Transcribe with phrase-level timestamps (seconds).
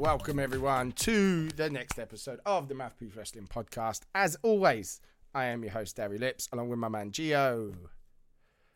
[0.00, 4.00] Welcome everyone to the next episode of the Mathproof Wrestling Podcast.
[4.14, 4.98] As always,
[5.34, 7.74] I am your host, Darry Lips, along with my man Gio.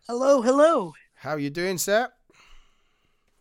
[0.06, 0.92] Hello, hello.
[1.15, 2.10] How are you doing, sir?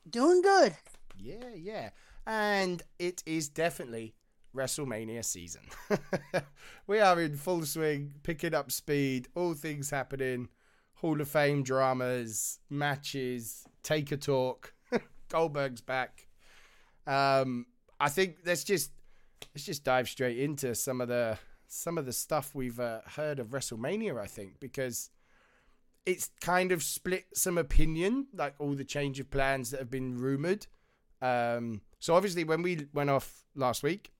[0.09, 0.77] Doing good.
[1.17, 1.89] Yeah, yeah.
[2.25, 4.15] And it is definitely
[4.55, 5.63] WrestleMania season.
[6.87, 10.47] we are in full swing, picking up speed, all things happening,
[10.93, 14.73] Hall of Fame dramas, matches, take a talk.
[15.27, 16.29] Goldberg's back.
[17.05, 17.65] Um,
[18.03, 18.91] I think let's just
[19.55, 23.39] let's just dive straight into some of the some of the stuff we've uh, heard
[23.39, 24.19] of WrestleMania.
[24.19, 25.09] I think because
[26.05, 30.17] it's kind of split some opinion, like all the change of plans that have been
[30.17, 30.67] rumored.
[31.21, 34.11] Um, so obviously, when we went off last week,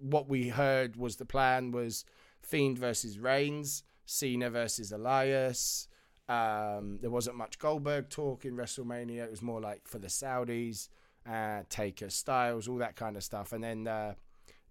[0.00, 2.04] what we heard was the plan was
[2.42, 5.86] Fiend versus Reigns, Cena versus Elias.
[6.28, 9.22] Um, there wasn't much Goldberg talk in WrestleMania.
[9.22, 10.88] It was more like for the Saudis,
[11.28, 13.52] uh, Taker, Styles, all that kind of stuff.
[13.52, 14.14] And then uh,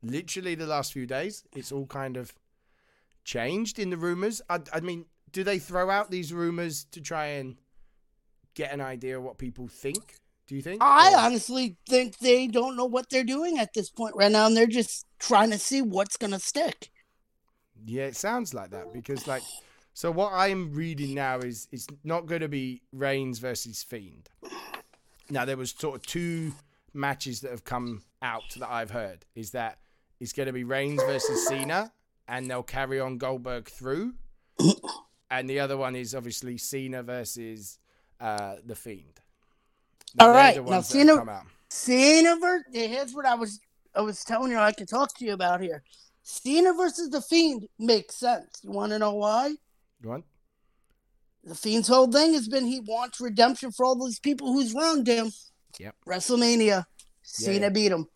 [0.02, 2.34] literally the last few days, it's all kind of
[3.24, 4.42] changed in the rumors.
[4.50, 7.58] I, I mean, do they throw out these rumors to try and
[8.56, 10.16] get an idea of what people think?
[10.48, 10.82] Do you think?
[10.82, 14.48] I Or- honestly think they don't know what they're doing at this point right now,
[14.48, 16.90] and they're just trying to see what's gonna stick.
[17.86, 19.44] Yeah, it sounds like that because like
[19.94, 24.30] so what I'm reading now is it's not going to be Reigns versus Fiend.
[25.30, 26.54] Now there was sort of two
[26.94, 29.80] matches that have come out that I've heard is that
[30.20, 31.92] it's going to be Reigns versus Cena
[32.28, 34.14] and they'll carry on Goldberg through.
[35.32, 37.80] and the other one is obviously Cena versus
[38.20, 39.22] uh, the Fiend.
[40.20, 41.44] All they're right, now Cena-.
[41.70, 43.60] Cena versus here's what I was
[43.94, 45.84] I was telling you I could talk to you about here.
[46.24, 48.62] Cena versus the Fiend makes sense.
[48.64, 49.56] You want to know why?
[50.02, 50.24] Go on.
[51.48, 55.08] The Fiend's whole thing has been he wants redemption for all these people who's wronged
[55.08, 55.32] him.
[55.80, 55.96] Yep.
[56.08, 56.86] WrestleMania,
[57.24, 57.70] Cena yeah.
[57.70, 58.08] beat him.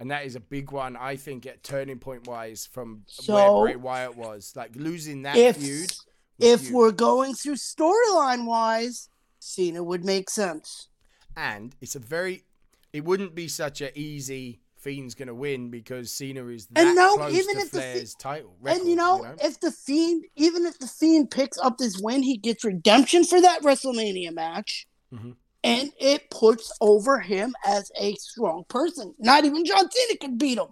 [0.00, 3.74] And that is a big one, I think, at turning point wise from So- where
[3.74, 4.52] Bray Wyatt was.
[4.56, 5.92] Like losing that If feud.
[6.38, 9.08] if we're going through storyline wise,
[9.38, 10.88] Cena would make sense.
[11.36, 12.44] and it's a very,
[12.92, 17.16] it wouldn't be such a easy Fiend's gonna win because Cena is that And no,
[17.16, 18.54] close even to if the Fi- Flair's title.
[18.56, 22.22] and record, you know, if the Fiend, even if the Fiend picks up this win,
[22.22, 25.36] he gets redemption for that WrestleMania match, Mhm.
[25.62, 29.14] and it puts over him as a strong person.
[29.18, 30.68] Not even John Cena could beat him.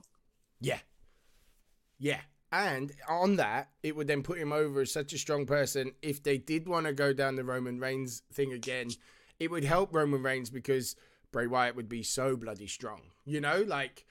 [0.61, 0.81] yeah,
[1.99, 2.21] yeah.
[2.51, 5.93] And on that, it would then put him over as such a strong person.
[6.01, 8.89] If they did want to go down the Roman Reigns thing again,
[9.39, 10.97] it would help Roman Reigns because
[11.31, 13.03] Bray Wyatt would be so bloody strong.
[13.29, 14.05] You know, like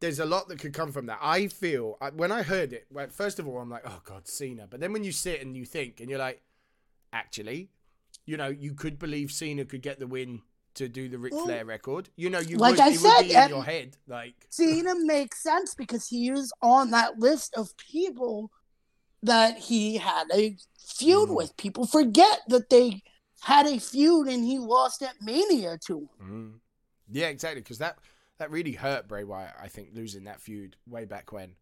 [0.00, 1.18] there's a lot that could come from that.
[1.20, 4.26] I feel I- when I heard it, well, first of all, I'm like, oh god,
[4.28, 4.66] Cena.
[4.68, 6.42] But then when you sit and you think, and you're like,
[7.12, 7.70] actually,
[8.26, 10.42] you know, you could believe Cena could get the win
[10.74, 12.08] to do the Ric Flair record.
[12.16, 14.46] You know, you like would, I said, in your head, like.
[14.48, 18.50] Cena makes sense because he is on that list of people
[19.22, 20.56] that he had a
[20.98, 21.36] feud Mm.
[21.36, 21.56] with.
[21.56, 23.02] People forget that they
[23.42, 26.08] had a feud and he lost at Mania to him.
[26.22, 26.52] Mm.
[27.10, 27.60] Yeah, exactly.
[27.60, 27.98] Because that
[28.42, 29.54] that really hurt Bray Wyatt.
[29.62, 31.54] I think losing that feud way back when.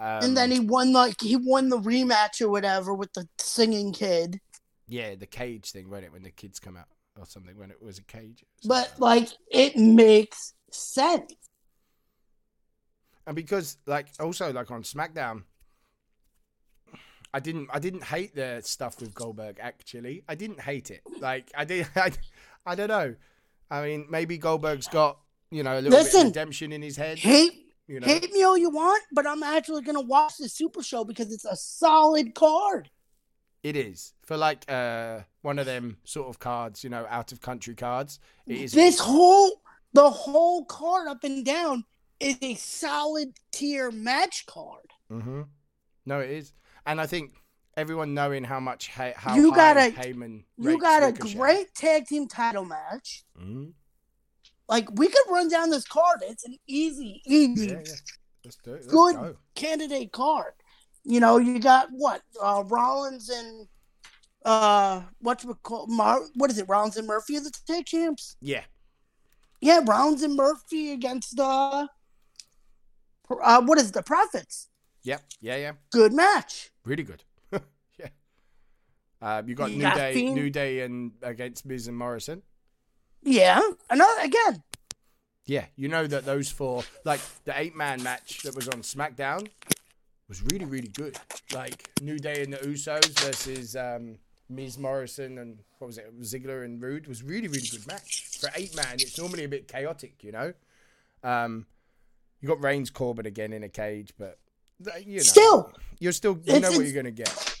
[0.00, 3.92] Um, and then he won like he won the rematch or whatever with the singing
[3.92, 4.40] kid.
[4.88, 7.80] yeah, the cage thing, when it when the kids come out or something when it
[7.80, 8.44] was a cage.
[8.64, 11.32] But like it makes sense.
[13.28, 15.44] and because like also like on SmackDown,
[17.32, 19.58] I didn't I didn't hate the stuff with Goldberg.
[19.60, 21.02] Actually, I didn't hate it.
[21.20, 21.86] Like I did.
[21.96, 22.10] I,
[22.66, 23.14] I don't know.
[23.70, 25.18] I mean, maybe Goldberg's got
[25.54, 27.18] you know a little bit Listen, of redemption in his head.
[27.18, 27.52] Hate
[27.86, 31.04] You know, hate me all you want, but I'm actually gonna watch the Super Show
[31.04, 32.90] because it's a solid card.
[33.62, 37.40] It is for like uh one of them sort of cards, you know, out of
[37.40, 38.18] country cards.
[38.46, 39.62] It is This whole
[39.92, 41.84] the whole card up and down
[42.20, 44.88] is a solid tier match card.
[45.10, 45.42] Mm-hmm.
[46.06, 46.52] No, it is,
[46.86, 47.32] and I think
[47.76, 51.34] everyone knowing how much ha- how You got a- Heyman You got a Ricochet.
[51.34, 53.24] great tag team title match.
[53.40, 53.72] Mhm.
[54.68, 56.20] Like we could run down this card.
[56.22, 57.94] It's an easy, easy, Yeah, yeah.
[58.44, 58.82] Let's do it.
[58.82, 59.14] Let's Good.
[59.16, 59.36] go.
[59.54, 60.52] candidate card.
[61.04, 63.68] You know, you got what uh, Rollins and
[64.44, 66.66] uh, what's call Mar- what is it?
[66.68, 68.36] Rollins and Murphy are the tag champs.
[68.40, 68.64] Yeah,
[69.60, 71.86] Yeah, Rollins and Murphy against uh,
[73.42, 74.68] uh what is it, the Profits?
[75.02, 75.72] yeah, yeah, yeah.
[75.92, 76.70] Good match.
[76.84, 77.22] Really good.
[77.98, 78.08] yeah.
[79.20, 80.34] Uh, you got You New got Day, Fiend.
[80.34, 82.42] New Day, and against Miz and Morrison.
[83.24, 83.60] Yeah,
[83.90, 84.62] another again.
[85.46, 89.48] Yeah, you know that those four, like the eight man match that was on SmackDown,
[90.28, 91.18] was really, really good.
[91.52, 94.16] Like New Day and the Usos versus um,
[94.48, 98.48] Miz Morrison and what was it, Ziggler and Roode was really, really good match for
[98.56, 98.94] eight man.
[98.94, 100.52] It's normally a bit chaotic, you know.
[101.22, 101.66] Um,
[102.40, 104.38] You got Reigns Corbin again in a cage, but
[105.04, 105.72] you know, Still.
[105.98, 107.56] you're still you know what you're gonna get.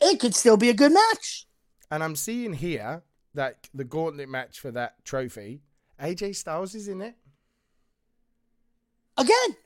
[0.00, 1.46] It could still be a good match.
[1.90, 3.02] And I'm seeing here
[3.34, 5.62] that the gauntlet match for that trophy,
[6.00, 7.14] AJ Styles is in it.
[9.16, 9.56] Again,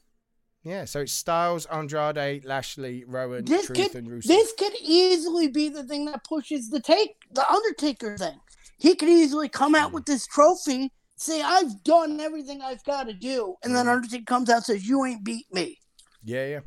[0.62, 4.26] Yeah, so it's Styles, Andrade, Lashley, Rowan, this Truth, could and Rusev.
[4.26, 8.38] this could easily be the thing that pushes the take the Undertaker thing.
[8.78, 13.14] He could easily come out with this trophy, say I've done everything I've got to
[13.14, 13.94] do, and then Mhm.
[13.96, 15.78] Undertaker comes out and says you ain't beat me.
[16.22, 16.60] Yeah, yeah.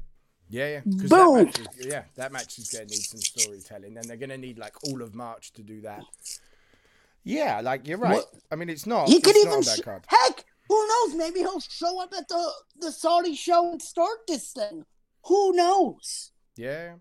[0.49, 0.81] Yeah, yeah.
[0.83, 1.07] Boom.
[1.07, 4.29] That match is, yeah, that match is going to need some storytelling, and they're going
[4.31, 6.05] to need like all of March to do that.
[7.23, 8.15] Yeah, like you're right.
[8.15, 9.07] What- I mean, it's not.
[9.07, 10.05] he could even sh- card.
[10.07, 11.15] heck, who knows?
[11.15, 14.85] Maybe he'll show up at the the Saudi show and start this thing.
[15.25, 16.31] Who knows?
[16.57, 16.95] Yeah.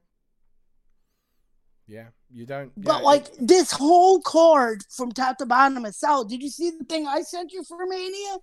[1.87, 2.73] Yeah, you don't.
[2.77, 6.29] But yeah, like it- this whole card from top to bottom is solid.
[6.29, 8.37] Did you see the thing I sent you for Mania?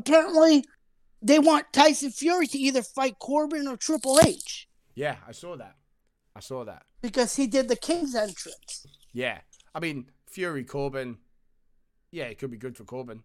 [0.00, 0.64] Apparently,
[1.22, 4.66] they want Tyson Fury to either fight Corbin or Triple H
[4.96, 5.76] yeah, I saw that.
[6.36, 6.82] I saw that.
[7.00, 8.84] because he did the King's entrance.
[9.14, 9.38] Yeah,
[9.74, 11.18] I mean Fury Corbin.
[12.10, 13.22] Yeah, it could be good for Corbin.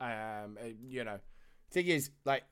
[0.00, 1.18] Um, uh, you know,
[1.70, 2.44] thing is, like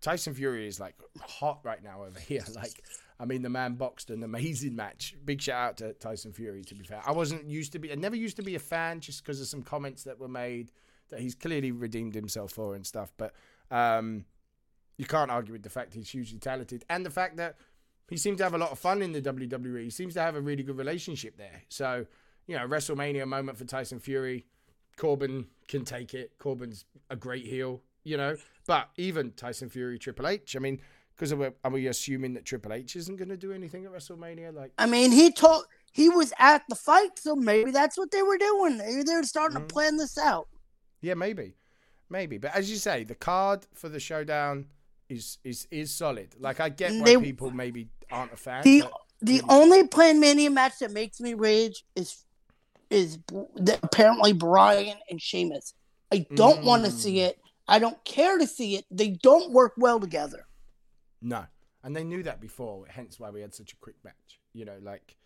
[0.00, 2.44] Tyson Fury is like hot right now over here.
[2.54, 2.82] Like,
[3.20, 5.16] I mean, the man boxed an amazing match.
[5.24, 6.62] Big shout out to Tyson Fury.
[6.64, 7.92] To be fair, I wasn't used to be.
[7.92, 10.70] I never used to be a fan just because of some comments that were made
[11.10, 13.12] that he's clearly redeemed himself for and stuff.
[13.16, 13.32] But
[13.70, 14.24] um,
[14.98, 17.56] you can't argue with the fact he's hugely talented and the fact that
[18.08, 19.84] he seems to have a lot of fun in the WWE.
[19.84, 21.62] He seems to have a really good relationship there.
[21.68, 22.06] So,
[22.48, 24.44] you know, WrestleMania moment for Tyson Fury.
[24.96, 26.32] Corbin can take it.
[26.38, 28.36] Corbin's a great heel, you know.
[28.66, 30.80] But even Tyson Fury, Triple H, I mean,
[31.14, 34.52] because are we assuming that Triple H isn't going to do anything at WrestleMania?
[34.54, 38.22] Like, I mean, he told he was at the fight, so maybe that's what they
[38.22, 38.78] were doing.
[38.78, 39.68] Maybe they were starting Mhm.
[39.68, 40.48] to plan this out.
[41.00, 41.54] yeah, maybe,
[42.10, 42.38] maybe.
[42.38, 44.66] But as you say, the card for the showdown
[45.08, 46.34] is is is solid.
[46.40, 48.62] Like, I get why They- people maybe aren't a fan.
[48.64, 48.84] The
[49.20, 52.24] the only Plan Mania match that makes me rage is
[52.90, 53.18] is
[53.82, 55.74] apparently Brian and Sheamus.
[56.10, 56.94] I don't want to Mm.
[56.98, 57.38] see it.
[57.66, 58.86] I don't care to see it.
[58.90, 60.46] They don't work well together.
[61.20, 61.46] No.
[61.82, 64.40] And they knew that before, hence why we had such a quick match.
[64.52, 65.16] You know, like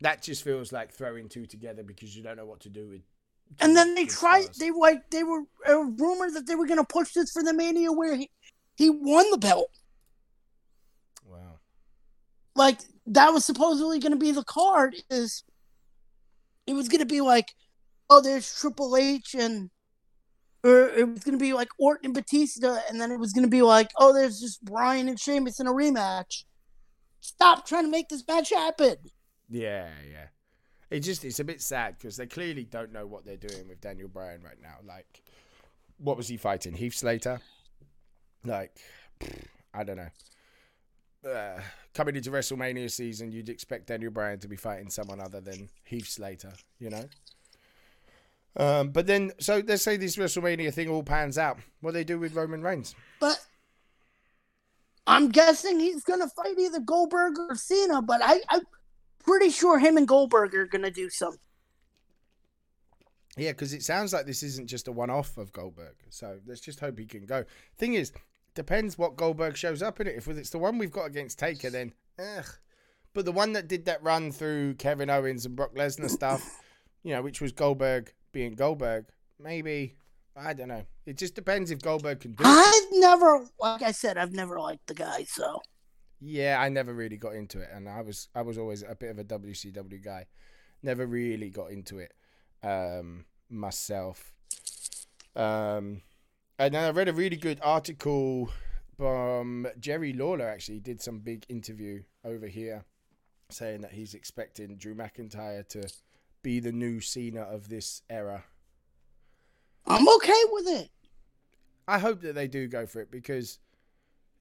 [0.00, 3.02] that just feels like throwing two together because you don't know what to do with.
[3.60, 4.42] And then they tried.
[4.44, 4.56] stars.
[4.58, 7.52] They like they were a rumor that they were going to push this for the
[7.52, 8.30] Mania where he
[8.76, 9.70] he won the belt.
[11.26, 11.58] Wow.
[12.56, 14.96] Like that was supposedly going to be the card.
[15.10, 15.44] Is
[16.68, 17.52] it was going to be like,
[18.10, 19.70] oh, there's Triple H and.
[20.64, 23.44] Or it was going to be like Orton and Batista, and then it was going
[23.44, 26.42] to be like, oh, there's just Brian and Sheamus in a rematch.
[27.20, 28.96] Stop trying to make this match happen.
[29.48, 30.26] Yeah, yeah.
[30.90, 33.80] It just it's a bit sad because they clearly don't know what they're doing with
[33.80, 34.76] Daniel Bryan right now.
[34.84, 35.22] Like,
[35.98, 36.74] what was he fighting?
[36.74, 37.40] Heath Slater.
[38.44, 38.76] Like,
[39.72, 40.08] I don't know.
[41.28, 41.60] Uh,
[41.94, 46.08] coming into WrestleMania season, you'd expect Daniel Bryan to be fighting someone other than Heath
[46.08, 46.52] Slater.
[46.78, 47.04] You know.
[48.56, 51.58] Um, but then, so let's say this WrestleMania thing all pans out.
[51.80, 52.94] What do they do with Roman Reigns?
[53.20, 53.38] But
[55.06, 58.62] I'm guessing he's going to fight either Goldberg or Cena, but I, I'm
[59.24, 61.40] pretty sure him and Goldberg are going to do something.
[63.36, 65.94] Yeah, because it sounds like this isn't just a one-off of Goldberg.
[66.10, 67.44] So let's just hope he can go.
[67.76, 68.12] Thing is,
[68.58, 70.16] depends what Goldberg shows up in it.
[70.16, 72.44] If it's the one we've got against Taker, then ugh.
[73.14, 76.60] But the one that did that run through Kevin Owens and Brock Lesnar stuff,
[77.04, 79.06] you know, which was Goldberg being Goldberg,
[79.38, 79.94] maybe
[80.36, 80.84] I don't know.
[81.06, 82.48] It just depends if Goldberg can do it.
[82.48, 85.62] I've never, like I said, I've never liked the guy, so.
[86.20, 89.10] Yeah, I never really got into it, and I was I was always a bit
[89.10, 90.26] of a WCW guy.
[90.82, 92.12] Never really got into it
[92.64, 94.32] um, myself.
[95.36, 96.02] Um,
[96.58, 98.50] and then I read a really good article
[98.96, 100.48] from Jerry Lawler.
[100.48, 102.84] Actually, did some big interview over here,
[103.48, 105.88] saying that he's expecting Drew McIntyre to
[106.42, 108.44] be the new Cena of this era.
[109.86, 110.90] I'm okay with it.
[111.86, 113.58] I hope that they do go for it because,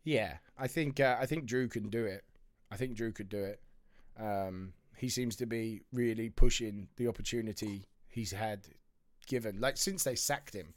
[0.03, 2.23] yeah, I think uh, I think Drew can do it.
[2.71, 3.61] I think Drew could do it.
[4.19, 8.67] Um, he seems to be really pushing the opportunity he's had
[9.27, 9.61] given.
[9.61, 10.73] Like since they sacked him,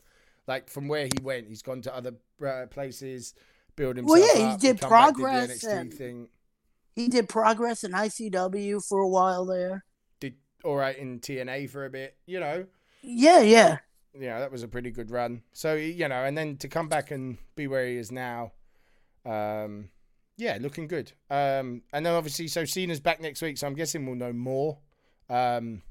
[0.50, 2.12] like from where he went, he's gone to other
[2.44, 3.34] uh, places,
[3.76, 6.28] build himself Well, yeah, he up, did come back, progress Did and- thing.
[6.96, 9.84] He did progress in ICW for a while there.
[10.18, 12.16] Did all right in TNA for a bit.
[12.26, 12.66] You know,
[13.00, 13.78] Yeah, yeah.
[14.12, 15.42] yeah, that was a pretty good run.
[15.52, 18.52] So you know, and then to come back and be where he is now,
[19.24, 19.88] um,
[20.36, 21.12] yeah, looking good.
[21.30, 24.78] Um, and then obviously, so Cena's back next week, so I'm guessing we'll know more.
[25.28, 25.82] Um,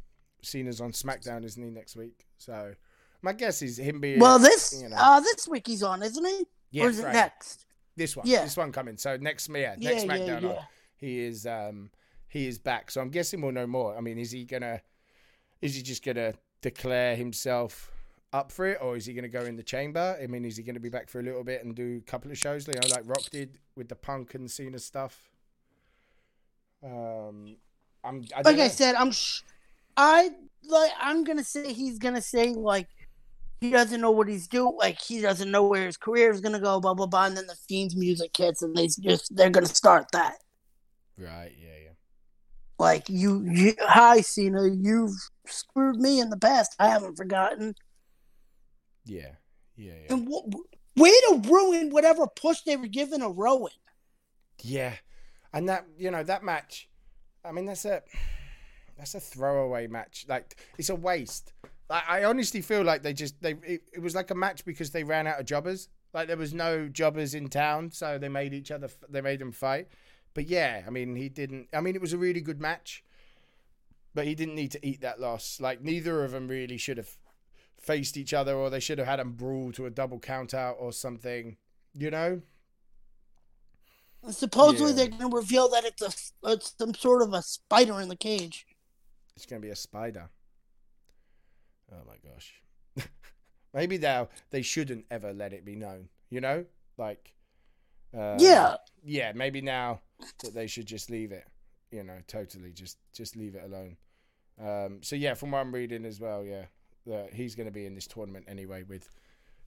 [0.44, 2.28] Cena's on SmackDown, isn't he, next week?
[2.38, 2.74] So
[3.22, 4.96] my guess is him being Well, this you know.
[4.98, 6.46] uh this week he's on, isn't he?
[6.72, 7.66] yeah, or is it next?
[7.96, 8.44] This one, Yeah.
[8.44, 8.98] this one coming.
[8.98, 10.62] So next, yeah, Yeah, next yeah, SmackDown, on, yeah.
[10.98, 11.90] he is um
[12.28, 12.92] he is back.
[12.92, 13.98] So I'm guessing we'll know more.
[13.98, 14.82] I mean, is he gonna
[15.62, 17.92] is he just gonna declare himself
[18.32, 20.18] up for it, or is he gonna go in the chamber?
[20.22, 22.30] I mean, is he gonna be back for a little bit and do a couple
[22.32, 25.30] of shows, you know, like Rock did with the Punk and Cena stuff?
[26.84, 27.58] Um,
[28.04, 28.64] I'm I like know.
[28.64, 29.42] I said, I'm sh-
[29.98, 30.30] I
[30.68, 32.88] like I'm gonna say he's gonna say like
[33.60, 36.60] he doesn't know what he's doing, like he doesn't know where his career is gonna
[36.60, 39.66] go, blah blah blah, and then the Fiends music hits, and they just they're gonna
[39.66, 40.38] start that.
[41.18, 41.89] right, yeah, yeah.
[42.78, 46.75] Like you, you hi Cena, you've screwed me in the past.
[46.80, 47.75] I haven't forgotten.
[49.06, 49.34] Yeah,
[49.75, 50.13] yeah, yeah.
[50.13, 50.63] And w-
[50.96, 53.72] way to ruin whatever push they were giving a Rowan.
[54.63, 54.94] Yeah,
[55.54, 56.88] and that you know that match,
[57.44, 58.04] I mean that's a
[58.98, 60.25] that's a throwaway match.
[60.30, 61.51] Like it's a waste.
[61.89, 64.91] Like, I honestly feel like they just they it, it was like a match because
[64.91, 65.89] they ran out of jobbers.
[66.13, 69.51] Like there was no jobbers in town, so they made each other they made them
[69.51, 69.88] fight.
[70.34, 71.67] But yeah, I mean he didn't.
[71.74, 73.03] I mean it was a really good match,
[74.13, 75.60] but he didn't need to eat that loss.
[75.60, 77.17] Like neither of them really should have
[77.77, 80.75] faced each other, or they should have had them brawl to a double count out
[80.79, 81.58] or something.
[81.96, 82.41] You know.
[84.29, 84.96] Supposedly Yeah.
[84.96, 86.01] they're gonna reveal that it's
[86.43, 88.67] a it's some sort of a spider in the cage.
[89.36, 90.29] It's going to be a spider.
[91.91, 92.62] Oh my gosh.
[93.74, 96.65] Maybe now they shouldn't ever let it be known, you know?
[96.98, 97.34] Like,
[98.13, 100.01] um, yeah, Yeah, maybe now
[100.43, 101.46] that they should just leave it,
[101.91, 103.98] you know, totally just just leave it alone.
[104.60, 106.65] Um, so yeah, from what I'm reading as well, yeah,
[107.05, 109.10] that he's going to be in this tournament anyway with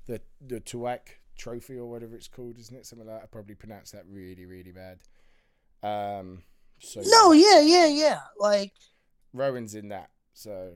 [0.07, 2.87] the the Tuak trophy or whatever it's called, isn't it?
[2.87, 3.25] Something like that.
[3.25, 4.99] I probably pronounced that really really bad.
[5.83, 6.43] Um,
[6.79, 8.21] so no, yeah, yeah, yeah.
[8.39, 8.73] Like
[9.33, 10.73] Rowan's in that, so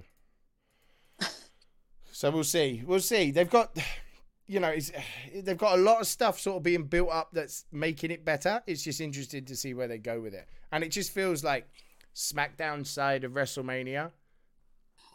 [2.17, 2.83] so we'll see.
[2.87, 3.31] We'll see.
[3.31, 3.77] They've got,
[4.47, 4.75] you know,
[5.35, 8.63] they've got a lot of stuff sort of being built up that's making it better.
[8.67, 11.69] It's just interesting to see where they go with it, and it just feels like
[12.15, 14.13] SmackDown side of WrestleMania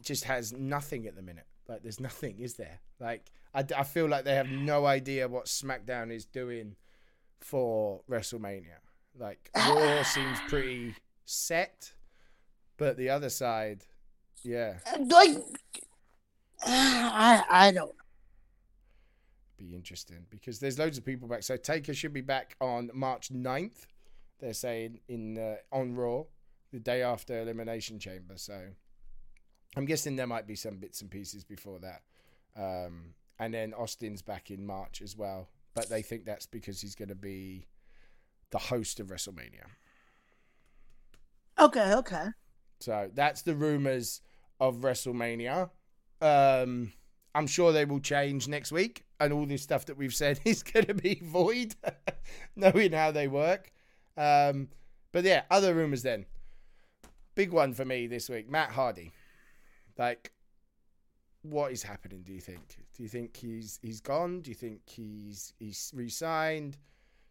[0.04, 1.48] just has nothing at the minute.
[1.68, 2.82] Like there's nothing, is there?
[3.00, 6.76] Like I, I feel like they have no idea what SmackDown is doing
[7.40, 8.78] for WrestleMania.
[9.18, 10.94] Like Raw seems pretty
[11.26, 11.94] set,
[12.78, 13.86] but the other side,
[14.44, 15.38] yeah, uh, like
[16.66, 17.96] I I don't
[19.62, 21.44] be interesting because there's loads of people back.
[21.44, 23.86] So Taker should be back on March 9th.
[24.40, 26.24] They're saying in uh, on Raw,
[26.72, 28.34] the day after Elimination Chamber.
[28.38, 28.60] So
[29.78, 32.02] I'm guessing there might be some bits and pieces before that.
[32.56, 36.96] Um, and then Austin's back in March as well, but they think that's because he's
[36.96, 37.68] going to be
[38.52, 39.66] the host of WrestleMania.
[41.60, 42.26] Okay, okay.
[42.80, 44.22] So that's the rumors
[44.60, 45.70] of WrestleMania.
[46.22, 46.94] Um,
[47.34, 50.64] I'm sure they will change next week, and all this stuff that we've said is
[50.64, 51.76] going to be void,
[52.56, 53.72] knowing how they work.
[54.18, 54.68] Um,
[55.12, 56.26] but yeah, other rumors then.
[57.36, 59.12] Big one for me this week Matt Hardy.
[59.98, 60.32] Like,
[61.44, 62.62] what is happening, do you think?
[62.96, 64.42] Do you think he's he's gone?
[64.42, 66.78] Do you think he's he's re signed?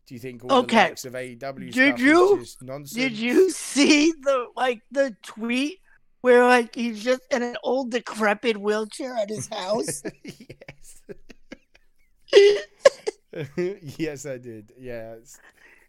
[0.06, 0.76] Do you think all Okay.
[0.76, 2.92] the likes of AEW Did you- is just nonsense?
[2.94, 5.80] Did you see the like the tweet
[6.20, 10.02] where like he's just in an old decrepit wheelchair at his house?
[10.24, 11.02] yes.
[13.98, 14.72] yes, I did.
[14.78, 15.16] Yeah,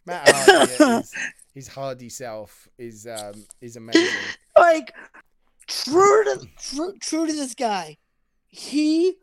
[0.06, 1.14] Matt Hardy, yeah, his,
[1.54, 4.08] his hardy self is um is amazing.
[4.58, 4.92] like
[5.66, 7.96] true to true, true to this guy
[8.48, 9.14] he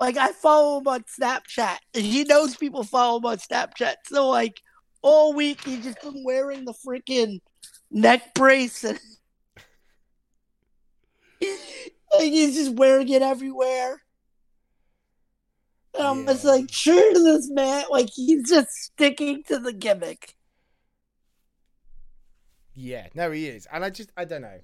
[0.00, 4.28] like i follow him on snapchat and he knows people follow him on snapchat so
[4.28, 4.60] like
[5.02, 7.40] all week he's just been wearing the freaking
[7.90, 8.98] neck brace and
[12.18, 14.02] like he's just wearing it everywhere
[15.98, 20.36] and i'm just like true to this man like he's just sticking to the gimmick
[22.74, 24.60] Yeah, no, he is, and I just I don't know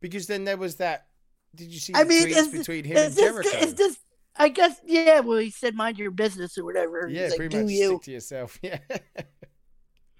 [0.00, 1.08] because then there was that.
[1.54, 3.58] Did you see the I mean, is, between him and this, Jericho?
[3.58, 3.98] is this?
[4.36, 5.20] I guess yeah.
[5.20, 7.08] Well, he said mind your business or whatever.
[7.10, 7.86] yeah, like, pretty do much you?
[7.88, 8.58] stick to yourself.
[8.62, 8.78] Yeah,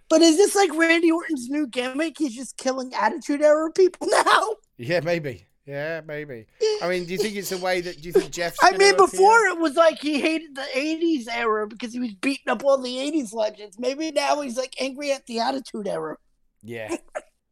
[0.08, 2.16] But is this like Randy Orton's new gimmick?
[2.18, 4.56] He's just killing Attitude Era people now.
[4.76, 5.46] yeah, maybe.
[5.66, 6.46] Yeah, maybe.
[6.82, 8.58] I mean, do you think it's a way that do you think Jeff's?
[8.62, 12.48] I mean, before it was like he hated the '80s era because he was beating
[12.48, 13.78] up all the '80s legends.
[13.78, 16.16] Maybe now he's like angry at the Attitude Era.
[16.62, 16.94] Yeah.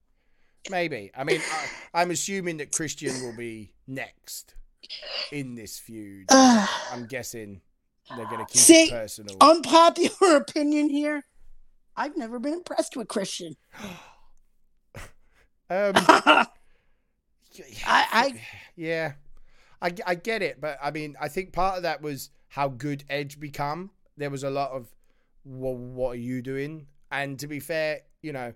[0.71, 1.11] Maybe.
[1.16, 4.54] I mean, I, I'm assuming that Christian will be next
[5.33, 6.26] in this feud.
[6.31, 7.62] I'm guessing
[8.16, 9.37] they're going to keep See, it personal.
[9.40, 11.25] Unpopular opinion here.
[11.97, 13.57] I've never been impressed with Christian.
[15.71, 15.95] Um,
[17.87, 18.40] I, I
[18.76, 19.12] yeah,
[19.80, 23.04] I, I get it, but I mean, I think part of that was how good
[23.09, 23.90] Edge become.
[24.16, 24.88] There was a lot of
[25.44, 26.87] well, what are you doing?
[27.11, 28.54] And to be fair, you know,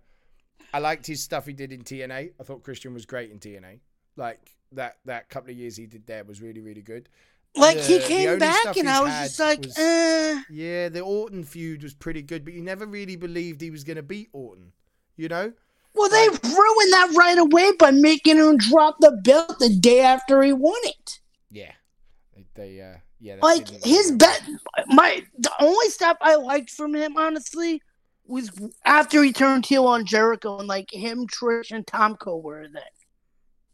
[0.73, 2.33] I liked his stuff he did in TNA.
[2.39, 3.81] I thought Christian was great in TNA.
[4.17, 4.41] Like
[4.73, 7.09] that that couple of years he did there was really really good.
[7.55, 10.43] Like The- he came back and I was just like, was- eh.
[10.51, 13.97] Yeah, the Orton feud was pretty good, but you never really believed he was going
[13.97, 14.73] to beat Orton.
[15.17, 15.53] You know?
[15.97, 20.43] Well, they ruined that right away by making him drop the belt the day after
[20.43, 21.21] he won it.
[21.51, 21.73] Yeah.
[22.55, 23.37] They, uh, yeah.
[23.41, 24.43] Like his bet,
[24.89, 27.81] my the only stuff I liked from him, honestly,
[28.27, 28.51] was
[28.85, 32.83] after he turned heel on Jericho and like him, Trish, and Tomko were there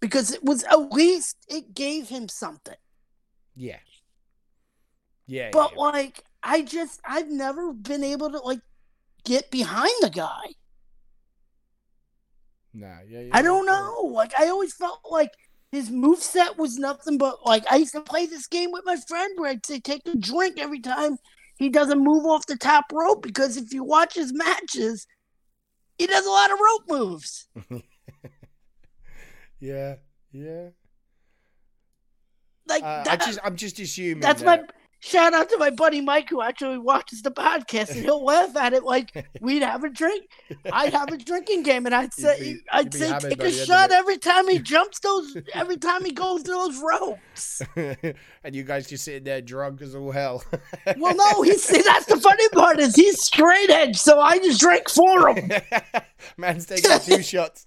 [0.00, 2.76] because it was at least it gave him something.
[3.56, 3.78] Yeah.
[5.26, 5.50] Yeah.
[5.52, 5.80] But yeah.
[5.80, 8.60] like, I just I've never been able to like
[9.24, 10.54] get behind the guy.
[12.74, 13.30] Nah, yeah, yeah.
[13.32, 14.10] I don't know.
[14.12, 15.30] Like I always felt like
[15.70, 18.96] his move set was nothing but like I used to play this game with my
[19.08, 21.16] friend where I'd say take a drink every time
[21.58, 25.06] he doesn't move off the top rope because if you watch his matches,
[25.98, 27.48] he does a lot of rope moves.
[29.62, 29.94] Yeah,
[30.32, 30.70] yeah.
[32.66, 34.18] Like Uh, I just, I'm just assuming.
[34.18, 38.00] that's my that, shout out to my buddy Mike who actually watches the podcast and
[38.00, 40.30] he'll laugh at it like we'd have a drink.
[40.72, 43.54] I'd have a drinking game and I'd say be- I'd say take a the end
[43.54, 47.62] of shot every time he jumps those every time he goes those ropes.
[47.76, 50.44] and you guys just sitting there drunk as all hell.
[50.96, 54.60] Well, no, he's see that's the funny part is he's straight edge, so I just
[54.60, 55.50] drink for him.
[56.36, 57.66] Man's taking two shots.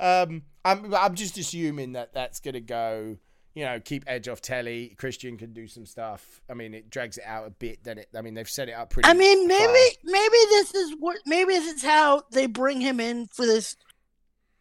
[0.00, 3.18] um, I'm, I'm just assuming that that's gonna go.
[3.54, 4.94] You know, keep Edge off telly.
[4.98, 6.40] Christian can do some stuff.
[6.48, 7.84] I mean, it drags it out a bit.
[7.84, 8.08] Then it.
[8.16, 9.08] I mean, they've set it up pretty.
[9.08, 9.78] I mean, maybe far.
[10.04, 13.76] maybe this is what maybe this is how they bring him in for this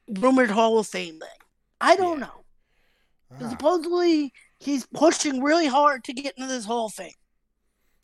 [0.09, 1.29] rumored Hall of Fame thing.
[1.79, 2.25] I don't Yeah.
[2.25, 2.43] know.
[3.41, 3.49] Ah.
[3.49, 7.13] Supposedly he's pushing really hard to get into this Hall of Fame.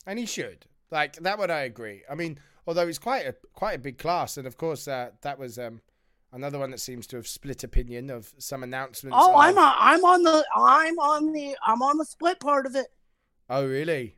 [0.06, 0.64] and he should.
[0.90, 2.02] Like that one, I agree.
[2.10, 5.38] I mean, although it's quite a quite a big class, and of course uh, that
[5.38, 5.82] was um,
[6.32, 9.16] another one that seems to have split opinion of some announcements.
[9.18, 12.74] Oh, I'm on, I'm on the I'm on the I'm on the split part of
[12.76, 12.86] it.
[13.50, 14.16] Oh, really?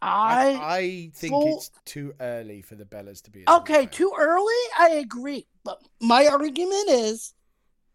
[0.00, 3.40] I, I think full- it's too early for the Bellas to be.
[3.40, 4.54] in the Hall of okay, too early.
[4.78, 7.34] I agree, but my argument is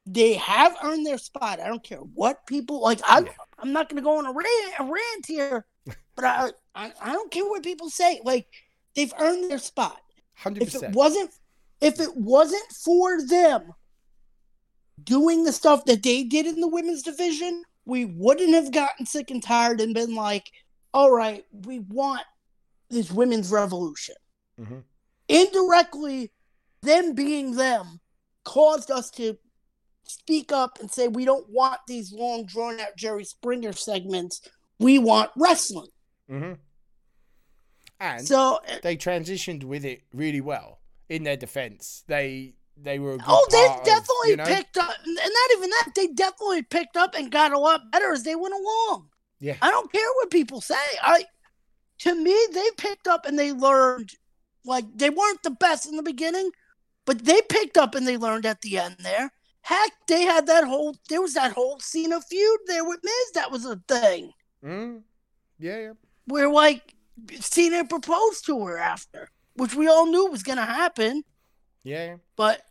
[0.05, 1.61] they have earned their spot.
[1.61, 2.99] I don't care what people like.
[3.07, 3.31] I Yeah.
[3.59, 5.65] I'm not going to go on a rant, a rant here,
[6.15, 8.19] but I, I I don't care what people say.
[8.25, 8.47] Like
[8.95, 10.01] they've earned their spot.
[10.43, 10.61] 100%.
[10.61, 11.31] If it wasn't
[11.83, 13.73] if it wasn't for them
[15.03, 19.29] doing the stuff that they did in the women's division, we wouldn't have gotten sick
[19.31, 20.49] and tired and been like,
[20.93, 22.23] all right, we want
[22.89, 24.15] this women's revolution.
[24.59, 24.83] Mhm.
[25.27, 26.31] Indirectly,
[26.81, 27.99] them being them
[28.45, 29.37] caused us to
[30.05, 34.41] speak up and say we don't want these long drawn out Jerry Springer segments.
[34.79, 35.89] We want wrestling.
[36.29, 36.53] hmm
[37.99, 40.79] And So they transitioned with it really well.
[41.09, 43.13] In their defense, they they were.
[43.13, 44.45] A good Oh, they part of, definitely you know?
[44.45, 45.89] picked up, and not even that.
[45.95, 49.09] They definitely picked up and got a lot better as they went along.
[49.39, 49.57] Yeah.
[49.61, 50.75] I don't care what people say.
[51.01, 51.25] I,
[51.99, 54.11] to me, they picked up and they learned.
[54.65, 56.51] Like they weren't the best in the beginning,
[57.05, 58.95] but they picked up and they learned at the end.
[58.99, 60.95] There, heck, they had that whole.
[61.09, 63.31] There was that whole scene of feud there with Miz.
[63.33, 64.31] That was a thing
[64.63, 65.01] Mm.
[65.59, 65.91] Yeah, yeah.
[66.25, 66.95] where like
[67.41, 71.23] Cena proposed to her after, which we all knew was gonna happen.
[71.83, 72.17] Yeah.
[72.35, 72.61] But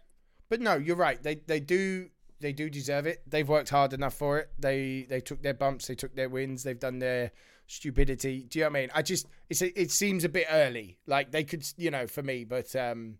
[0.48, 1.22] But no, you're right.
[1.22, 2.08] They they do
[2.40, 3.22] they do deserve it.
[3.26, 4.50] They've worked hard enough for it.
[4.58, 7.30] They they took their bumps, they took their wins, they've done their
[7.66, 8.44] stupidity.
[8.48, 8.90] Do you know what I mean?
[8.94, 10.98] I just it's a, it seems a bit early.
[11.06, 13.18] Like they could, you know, for me, but um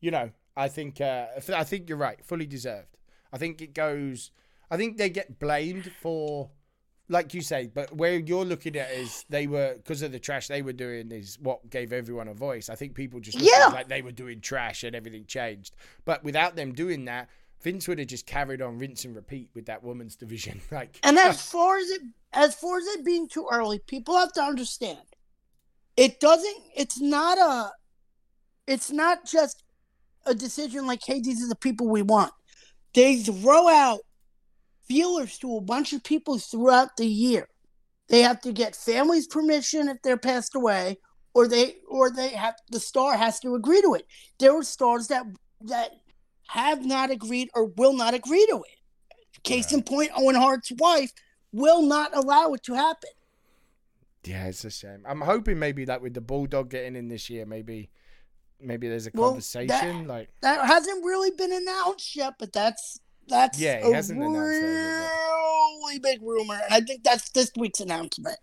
[0.00, 2.24] you know, I think uh I think you're right.
[2.24, 2.96] Fully deserved.
[3.32, 4.30] I think it goes
[4.70, 6.50] I think they get blamed for
[7.12, 10.48] like you say, but where you're looking at is they were because of the trash
[10.48, 12.68] they were doing is what gave everyone a voice.
[12.68, 13.66] I think people just looked Yeah.
[13.68, 15.74] like they were doing trash and everything changed.
[16.04, 17.28] But without them doing that,
[17.60, 20.60] Vince would have just carried on rinse and repeat with that women's division.
[20.72, 24.32] Like And as far as it as far as it being too early, people have
[24.32, 24.98] to understand.
[25.96, 27.70] It doesn't it's not a
[28.66, 29.62] it's not just
[30.24, 32.32] a decision like, hey, these are the people we want.
[32.94, 34.00] They throw out
[34.88, 37.48] feelers to a bunch of people throughout the year.
[38.08, 40.98] They have to get families' permission if they're passed away,
[41.34, 44.06] or they or they have the star has to agree to it.
[44.38, 45.24] There are stars that
[45.62, 45.92] that
[46.48, 49.42] have not agreed or will not agree to it.
[49.42, 51.10] Case in point, Owen Hart's wife
[51.52, 53.10] will not allow it to happen.
[54.24, 55.04] Yeah, it's a shame.
[55.06, 57.90] I'm hoping maybe that with the bulldog getting in this year, maybe
[58.60, 59.68] maybe there's a Well, conversation.
[59.68, 64.18] that- like That hasn't really been announced yet, but that's that's Yeah, he a hasn't
[64.22, 68.38] announced really big rumor, and I think that's this week's announcement.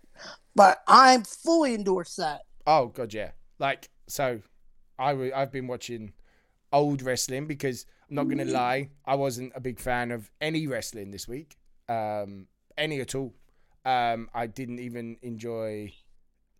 [0.54, 2.42] but I'm fully endorse that.
[2.66, 3.32] Oh god, yeah.
[3.58, 4.40] Like so,
[4.98, 6.12] I w- I've been watching
[6.72, 11.10] old wrestling because I'm not gonna lie, I wasn't a big fan of any wrestling
[11.10, 11.56] this week,
[11.88, 12.46] um,
[12.78, 13.34] any at all.
[13.84, 15.92] Um, I didn't even enjoy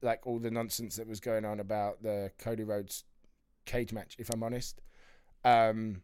[0.03, 3.05] like all the nonsense that was going on about the Cody Rhodes
[3.67, 4.17] cage match.
[4.19, 4.81] If I'm honest,
[5.45, 6.03] um,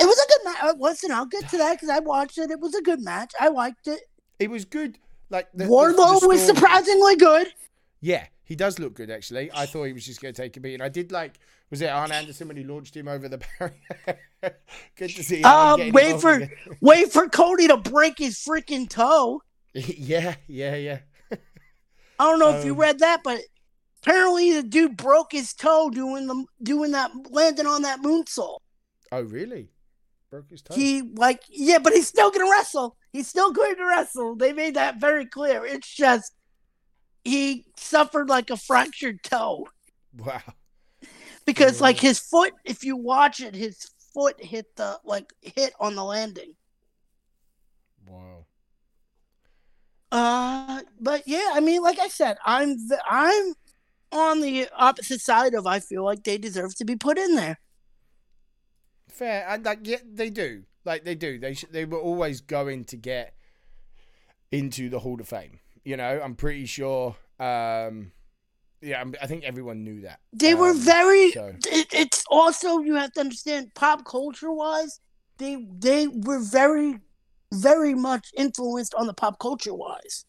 [0.00, 0.18] It was
[0.54, 0.76] good match.
[0.78, 2.50] Listen, I'll get to that because I watched it.
[2.50, 3.32] It was a good match.
[3.38, 4.00] I liked it.
[4.38, 4.98] it was good.
[5.30, 7.48] Like the, Wardlow the was surprisingly good.
[8.00, 9.50] Yeah, he does look good actually.
[9.54, 10.80] I thought he was just going to take a beating.
[10.80, 11.38] I did like
[11.70, 14.56] was it Arn Anderson when he launched him over the barrier?
[14.96, 15.42] good to see.
[15.44, 16.50] Um, wait for again.
[16.80, 19.42] wait for Cody to break his freaking toe.
[19.72, 20.98] yeah, yeah, yeah.
[21.30, 23.40] I don't know if you Um, read that, but
[24.02, 28.58] apparently the dude broke his toe doing the doing that landing on that moonsault.
[29.12, 29.70] Oh really?
[30.30, 30.74] Broke his toe.
[30.74, 32.96] He like yeah, but he's still gonna wrestle.
[33.12, 34.36] He's still going to wrestle.
[34.36, 35.64] They made that very clear.
[35.66, 36.32] It's just
[37.24, 39.66] he suffered like a fractured toe
[40.16, 40.40] wow.
[41.44, 41.84] because Oh.
[41.84, 42.52] like his foot.
[42.64, 46.54] If you watch it, his foot hit the like hit on the landing.
[48.06, 48.46] Wow.
[50.12, 53.54] Uh, but yeah, I mean, like I said, I'm the, I'm
[54.12, 55.66] on the opposite side of.
[55.66, 57.58] I feel like they deserve to be put in there.
[59.20, 59.44] Fair.
[59.48, 60.62] And like yeah, they do.
[60.86, 61.38] Like they do.
[61.38, 63.34] They sh- they were always going to get
[64.50, 65.60] into the Hall of Fame.
[65.84, 67.16] You know, I'm pretty sure.
[67.38, 68.12] Um,
[68.80, 70.20] yeah, I'm- I think everyone knew that.
[70.32, 71.32] They were Um, very.
[71.32, 75.00] so- It, it's also you have to understand pop culture wise.
[75.36, 77.00] They they were very,
[77.52, 80.24] very much influenced on the pop culture wise.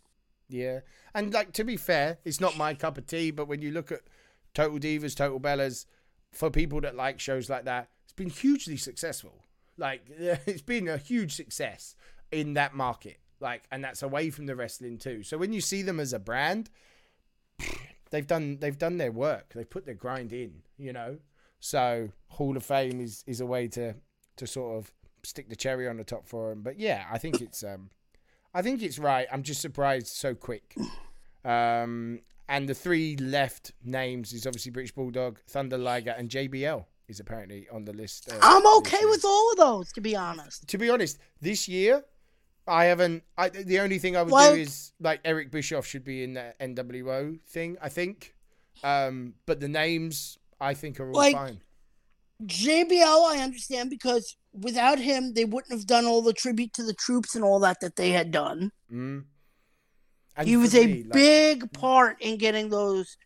[0.50, 0.82] Yeah,
[1.16, 3.32] and like to be fair, it's not my cup of tea.
[3.32, 4.02] But when you look at
[4.54, 5.86] Total Divas, Total Bellas,
[6.34, 7.88] for people that like shows like that,
[8.22, 9.44] been hugely successful.
[9.78, 11.96] Like it's been a huge success
[12.32, 13.18] in that market.
[13.40, 15.24] Like, and that's away from the wrestling too.
[15.24, 16.70] So when you see them as a brand,
[18.12, 19.54] they've done they've done their work.
[19.56, 20.62] They've put their grind in.
[20.78, 21.18] You know,
[21.60, 23.96] so Hall of Fame is is a way to
[24.38, 24.92] to sort of
[25.24, 26.62] stick the cherry on the top for them.
[26.62, 27.90] But yeah, I think it's um
[28.54, 29.28] I think it's right.
[29.32, 30.76] I'm just surprised so quick.
[31.44, 37.20] Um, and the three left names is obviously British Bulldog, Thunder Liger, and JBL is
[37.20, 38.32] apparently on the list.
[38.32, 40.68] uh, I'm okay with all of those, to be honest.
[40.70, 42.04] To be honest, this year
[42.68, 43.24] I haven't.
[43.38, 46.34] I the only thing I would Well- do is like Eric Bischoff should be in
[46.34, 47.78] the NWO thing.
[47.82, 48.34] I think,
[48.84, 51.62] um, but the names I think are all Like, fine.
[52.44, 56.94] JBL, I understand because without him, they wouldn't have done all the tribute to the
[56.94, 58.72] troops and all that that they had done.
[58.92, 59.26] Mm.
[60.44, 63.18] He was a me, like- big part in getting those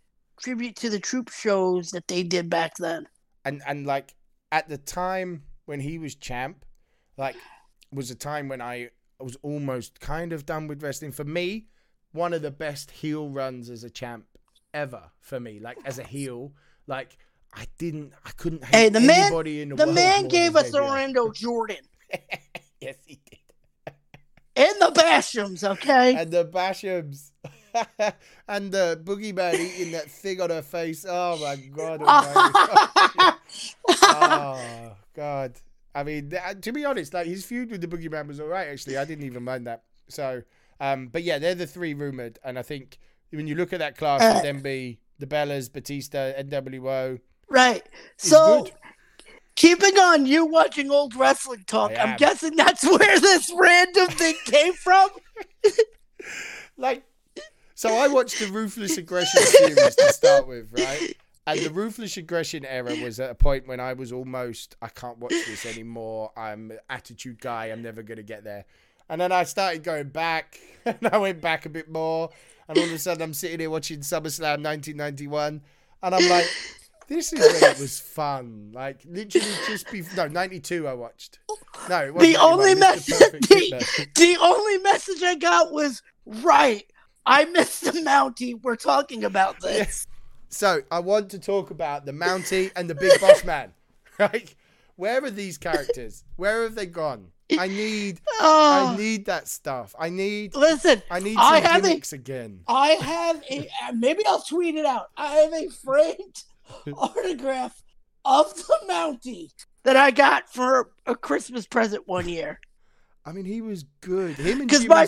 [0.41, 3.08] tribute to the troop shows that they did back then.
[3.45, 4.15] And and like
[4.51, 6.65] at the time when he was champ,
[7.17, 7.36] like
[7.91, 11.12] was a time when I was almost kind of done with wrestling.
[11.12, 11.67] For me,
[12.12, 14.25] one of the best heel runs as a champ
[14.73, 15.12] ever.
[15.21, 16.53] For me, like as a heel,
[16.88, 17.17] like
[17.53, 19.89] I didn't, I couldn't hate Hey, the man- anybody in the, world.
[19.89, 20.73] The man gave us.
[20.73, 21.77] Orlando Jordan
[22.81, 23.93] yes, he did.
[24.55, 26.15] and the Bashams, okay?
[26.15, 27.31] And the Bashams.
[28.47, 31.05] and the boogeyman eating that thing on her face.
[31.07, 32.01] Oh my god!
[32.07, 33.38] almighty.
[34.03, 35.53] oh god
[35.93, 38.97] i mean to be honest like his feud with the boogeyman was all right actually
[38.97, 40.41] i didn't even mind that so
[40.81, 42.97] um but yeah they're the three rumored and i think
[43.31, 47.83] when you look at that class Uh, would then be the bellas batista nwo right.
[48.17, 48.73] So, good.
[49.55, 54.73] keeping on you watching old wrestling talk, I'm guessing that's where this random thing came
[54.73, 55.09] from.
[56.77, 57.03] like
[57.75, 61.15] so i watched the ruthless aggression series to start with right?
[61.47, 65.19] And the ruthless aggression era was at a point when i was almost i can't
[65.19, 66.31] watch this anymore.
[66.35, 67.67] I'm an attitude guy.
[67.67, 68.65] I'm never going to get there.
[69.09, 72.31] And then i started going back and i went back a bit more.
[72.67, 75.61] And all of a sudden i'm sitting here watching summerslam 1991
[76.01, 76.47] and i'm like
[77.07, 78.71] this is when it was fun.
[78.73, 81.38] Like literally just before no 92 i watched.
[81.89, 86.85] No it wasn't The only message, the, the only message I got was right.
[87.25, 88.61] I missed the Mountie.
[88.61, 90.07] We're talking about this.
[90.49, 93.73] So I want to talk about the Mountie and the Big Boss Man.
[94.17, 94.55] Right?
[94.95, 96.23] Where are these characters?
[96.38, 97.31] Where have they gone?
[97.59, 98.95] I need Oh, I ah.
[98.95, 99.93] need that stuff.
[99.99, 102.61] I need listen, I need I some have a- again.
[102.65, 105.09] I have a uh, maybe I'll tweet it out.
[105.17, 106.43] I have a framed
[106.97, 107.83] autograph
[108.23, 109.51] of the Mountie
[109.83, 112.61] that I got for a Christmas present one year.
[113.25, 114.35] I mean, he was good.
[114.35, 115.05] Him and Jimmy my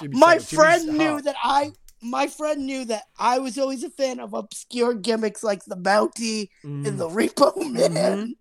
[0.00, 4.20] Jimmy my friend knew that I my friend knew that I was always a fan
[4.20, 6.86] of obscure gimmicks like the Mountie Mm.
[6.86, 8.36] and the Repo Man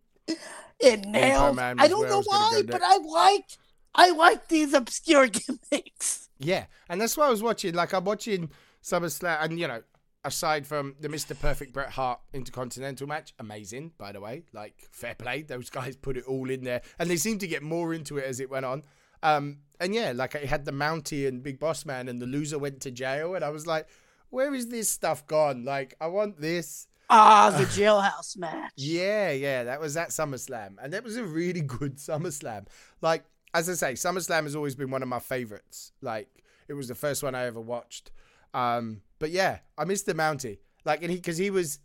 [0.84, 1.58] and Nails.
[1.58, 2.82] I don't where I know why, go but.
[2.84, 3.58] I liked
[3.96, 5.28] I liked these obscure
[5.72, 6.30] gimmicks.
[6.40, 7.74] Yeah, and that's what I was watching.
[7.74, 8.52] Like I'm watching
[8.84, 9.82] SummerSlam, and you know,
[10.24, 11.38] aside from the Mr.
[11.40, 14.44] Perfect Bret Hart Intercontinental match, amazing, by the way.
[14.54, 15.42] Like, fair play.
[15.42, 16.82] Those guys put it all in there.
[17.00, 18.84] And they seemed to get more into it as it went on.
[19.24, 22.58] Um, and yeah, like I had the Mountie and Big Boss Man, and the loser
[22.58, 23.36] went to jail.
[23.36, 23.88] And I was like,
[24.30, 25.64] where is this stuff gone?
[25.64, 26.88] Like, I want this.
[27.10, 28.74] Ah, the jailhouse match.
[28.76, 30.76] Yeah, yeah, that was at SummerSlam.
[30.82, 32.68] And that was a really good SummerSlam.
[33.02, 35.92] Like, as I say, SummerSlam has always been one of my favorites.
[36.02, 36.28] Like,
[36.68, 38.12] it was the first one I ever watched.
[38.54, 40.60] Um, but yeah, I missed the Mountie.
[40.86, 41.80] Like, and he, because he was,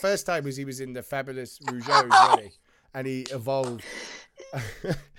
[0.00, 2.52] first time was he was in the Fabulous Rougeau, really,
[2.94, 3.84] and he evolved.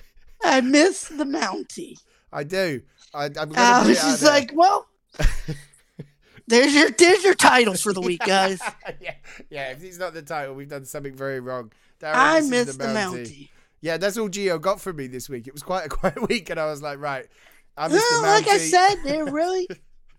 [0.52, 1.98] I miss the Mountie.
[2.32, 2.82] I do.
[3.14, 4.30] I, I'm gonna uh, was out just there.
[4.32, 4.88] like, well,
[6.48, 8.62] there's your there's your title for the week, guys.
[9.02, 9.16] yeah,
[9.50, 9.72] yeah.
[9.72, 11.72] If it's not the title, we've done something very wrong.
[12.02, 13.50] Darren, I this is miss the Mountie.
[13.82, 15.48] Yeah, that's all Geo got from me this week.
[15.48, 17.28] It was quite a quiet week, and I was like, right,
[17.78, 19.68] I miss Well, the like I said, they're really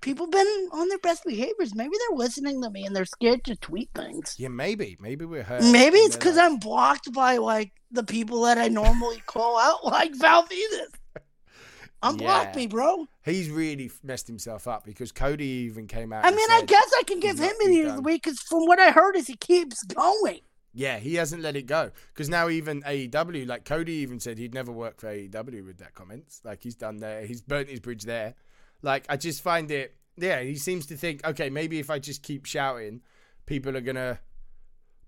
[0.02, 1.74] people been on their best behaviors.
[1.74, 4.34] Maybe they're listening to me and they're scared to tweet things.
[4.38, 5.62] Yeah, maybe, maybe we're hurt.
[5.64, 9.58] Maybe it's because like- uh, I'm blocked by like the people that I normally call
[9.58, 10.92] out, like Val Venis.
[12.02, 12.52] Unblock Yeah.
[12.56, 13.06] me, bro.
[13.24, 16.24] he's really messed himself up because Cody even came out.
[16.24, 18.80] I mean, I guess I can give him an of the week because from what
[18.80, 20.40] I heard is he keeps going.
[20.74, 24.54] Yeah, he hasn't let it go because now even AEW, like Cody, even said he'd
[24.54, 26.40] never work for AEW with that comments.
[26.42, 28.34] Like he's done there, he's burnt his bridge there.
[28.82, 29.94] Like I just find it.
[30.16, 33.00] Yeah, he seems to think, okay, maybe if I just keep shouting,
[33.46, 34.20] people are gonna,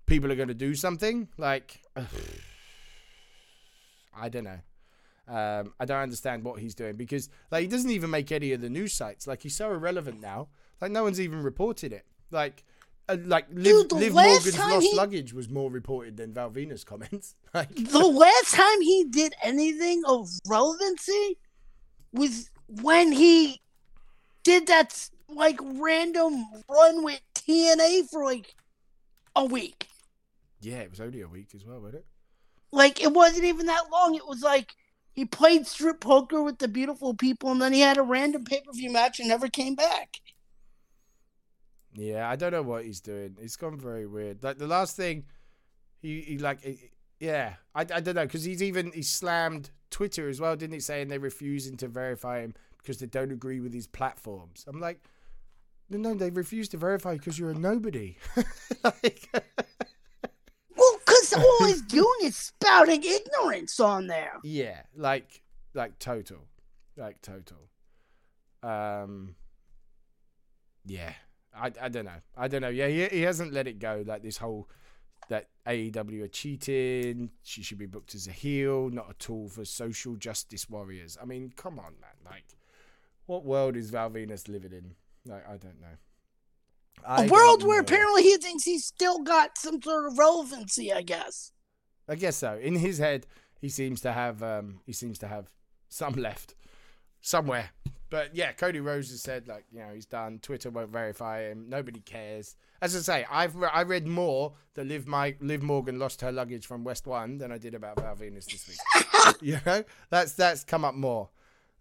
[0.07, 1.27] people are gonna do something.
[1.37, 1.79] Like,
[4.17, 4.59] I don't know.
[5.27, 8.61] Um, I don't understand what he's doing because like he doesn't even make any of
[8.61, 9.25] the news sites.
[9.27, 10.49] Like he's so irrelevant now.
[10.81, 12.05] Like no one's even reported it.
[12.31, 12.63] Like.
[13.07, 16.83] Uh, like Liv, Dude, Liv Morgan's lost he- luggage was more reported than Val Venis's
[16.83, 17.35] comments.
[17.53, 21.37] Like, The last time he did anything of relevancy
[22.11, 23.61] was when he
[24.45, 28.55] did that like random run with TNA for like
[29.35, 29.87] a week.
[30.61, 32.05] yeah, it was only a week as well, wasn't it?
[32.71, 34.15] Like it wasn't even that long.
[34.15, 34.73] It was like
[35.11, 38.61] he played strip poker with the beautiful people, and then he had a random pay
[38.61, 40.21] per view match and never came back.
[41.93, 43.37] Yeah, I don't know what he's doing.
[43.39, 44.43] It's gone very weird.
[44.43, 45.25] Like the last thing,
[46.01, 50.27] he, he like, he- yeah, I, I don't know because he's even he slammed Twitter
[50.27, 50.79] as well, didn't he?
[50.81, 52.53] Saying they're refusing to verify him
[52.85, 54.63] because they don't agree with his platforms.
[54.67, 55.01] I'm like,
[55.89, 58.17] no, no, they refuse to verify because you're a nobody.
[58.83, 59.29] like,
[60.77, 64.33] Well, because all he's doing is spouting ignorance on there.
[64.43, 65.41] Yeah, like
[65.73, 66.39] like total,
[66.97, 67.57] like total.
[68.61, 69.35] Um,
[70.85, 71.13] yeah,
[71.55, 72.69] I, I don't know, I don't know.
[72.69, 74.03] Yeah, he he hasn't let it go.
[74.05, 74.69] Like this whole
[75.29, 77.31] that AEW are cheating.
[77.41, 81.17] She should be booked as a heel, not a tool for social justice warriors.
[81.21, 82.15] I mean, come on, man.
[82.23, 82.45] Like,
[83.25, 84.95] what world is Val Venis living in?
[85.25, 85.87] Like, I don't know.
[87.05, 91.01] I A world where apparently he thinks he's still got some sort of relevancy, I
[91.01, 91.51] guess.
[92.07, 92.57] I guess so.
[92.61, 93.25] In his head,
[93.59, 95.49] he seems to have um he seems to have
[95.89, 96.55] some left
[97.21, 97.71] somewhere.
[98.09, 100.39] But yeah, Cody Rhodes has said like you know he's done.
[100.39, 101.65] Twitter won't verify him.
[101.67, 102.55] Nobody cares.
[102.81, 106.31] As I say, I've re- I read more that Liv my Liv Morgan lost her
[106.31, 109.35] luggage from West One than I did about Val Venis this week.
[109.41, 111.29] you know that's that's come up more,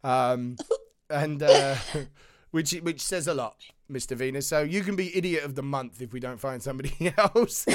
[0.02, 0.56] um,
[1.10, 1.76] and uh,
[2.50, 3.56] which which says a lot,
[3.88, 4.44] Mister Venis.
[4.44, 7.66] So you can be idiot of the month if we don't find somebody else.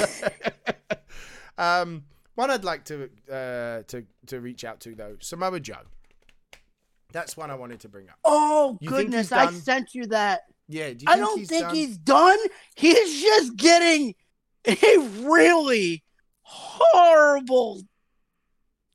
[1.58, 5.82] um, one I'd like to uh, to to reach out to though, Samoa Joe.
[7.12, 8.18] That's one I wanted to bring up.
[8.24, 10.42] Oh You goodness, I sent you that.
[10.68, 11.74] Yeah, do you I think don't he's think done?
[11.74, 12.38] he's done.
[12.76, 14.14] He's just getting
[14.66, 16.04] a really
[16.42, 17.82] horrible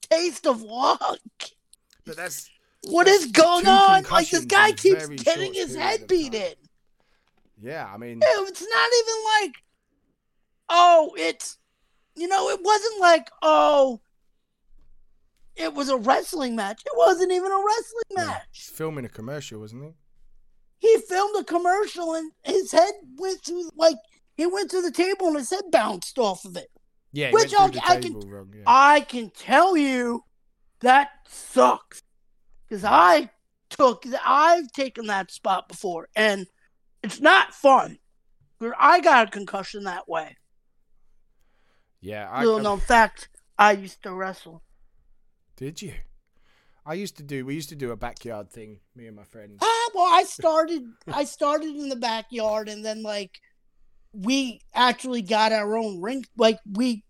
[0.09, 1.19] taste of luck.
[2.05, 2.49] But that's
[2.85, 4.03] What is going on?
[4.11, 6.53] Like this guy keeps getting his head beat in.
[7.61, 7.89] yeah.
[7.91, 9.55] I mean, It's not even like,
[10.69, 11.57] oh, it's,
[12.15, 14.01] you know, it wasn't like, oh,
[15.55, 16.81] it was a wrestling match.
[16.85, 18.43] It wasn't even a wrestling match.
[18.51, 19.89] he's filming a commercial, wasn't he?
[20.77, 23.95] He filmed a commercial and his head went through, like,
[24.35, 26.69] he went through the table and his head bounced off of it.
[27.13, 28.53] Yeah, Which the I can- wrong.
[28.55, 28.63] Yeah.
[28.67, 30.23] I can tell you
[30.81, 32.03] that sucks
[32.67, 33.29] because I
[33.69, 36.47] took I've taken that spot before and
[37.03, 37.99] it's not fun.
[38.79, 40.37] I got a concussion that way.
[42.01, 44.63] yeah, I, Little known fact: I used to wrestle.
[45.55, 45.93] did you?
[46.85, 47.45] I used to do.
[47.45, 48.79] We used to do a backyard thing.
[48.95, 49.57] Me and my friends.
[49.61, 50.83] Ah, well, I started.
[51.07, 53.39] I started in the backyard, and then like
[54.13, 56.25] we actually got our own ring.
[56.37, 57.03] Like we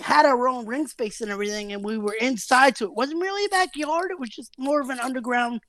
[0.00, 2.76] had our own ring space and everything, and we were inside.
[2.76, 4.10] So it wasn't really a backyard.
[4.10, 5.60] It was just more of an underground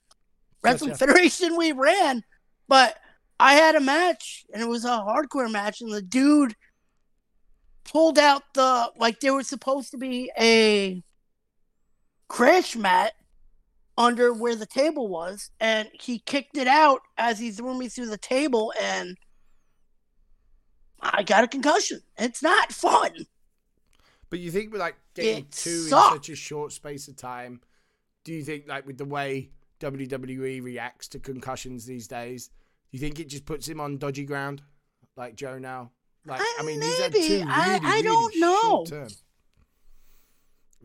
[0.63, 1.05] wrestling Gotcha.
[1.05, 2.23] federation we ran.
[2.67, 2.97] But
[3.39, 6.55] I had a match, and it was a hardcore match, and the dude
[7.83, 11.03] pulled out the like there was supposed to be a
[12.27, 13.13] crash mat
[13.97, 18.07] under where the table was, and he kicked it out as he threw me through
[18.07, 19.17] the table, and
[21.01, 22.01] I got a concussion.
[22.17, 23.11] It's not fun.
[24.31, 27.61] But you think with like getting It two in such a short space of time,
[28.23, 32.53] do you think like with the way WWE reacts to concussions these days, do
[32.97, 34.63] you think it just puts him on dodgy ground,
[35.15, 35.91] like Joe now?
[36.25, 37.27] Like I, I- mean, he's had maybe.
[37.27, 38.85] two really, I- I really don't know.
[38.85, 39.09] term.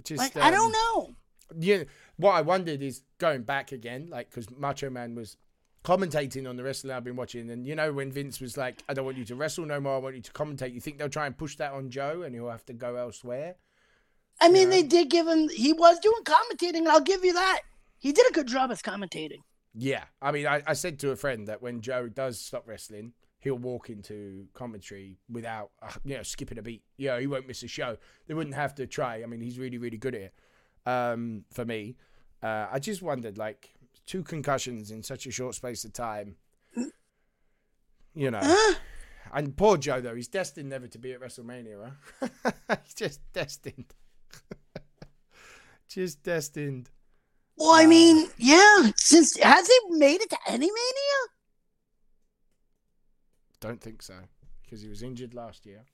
[0.05, 1.15] Just, Like I don't um, know.
[1.59, 1.85] Yeah,
[2.17, 5.37] what I wondered is going back again, like because Macho Man was
[5.87, 8.95] commentating on the wrestling I've been watching, and you know when Vince was like, "I
[8.95, 9.95] don't want you to wrestle no more.
[9.95, 12.35] I want you to commentate." You think they'll try and push that on Joe, and
[12.35, 13.55] he'll have to go elsewhere?
[14.41, 14.77] I mean, Yeah.
[14.77, 15.49] they did give him.
[15.49, 17.61] He was doing commentating, and I'll give you that.
[17.99, 19.39] He did a good job as commentating.
[19.75, 23.13] Yeah, I mean, I, I said to a friend that when Joe does stop wrestling,
[23.39, 26.83] he'll walk into commentary without, uh, you know, skipping a beat.
[26.97, 27.97] You know, he won't miss a show.
[28.27, 29.23] They wouldn't have to try.
[29.23, 30.35] I mean, he's really, really good at it.
[30.85, 31.97] Um, for me,
[32.43, 33.75] uh, I just wondered, like,
[34.07, 36.37] two concussions in such a short space of time.
[38.15, 38.75] You know, Huh?
[39.35, 41.93] and poor Joe though, he's destined never to be at WrestleMania.
[42.21, 42.31] Huh?
[42.85, 43.95] he's just destined.
[45.89, 46.91] just destined.
[47.57, 48.91] Well, I um, mean, yeah.
[48.97, 51.21] Since has he made it to any mania?
[53.61, 54.15] Don't think so
[54.63, 55.85] because he was injured last year,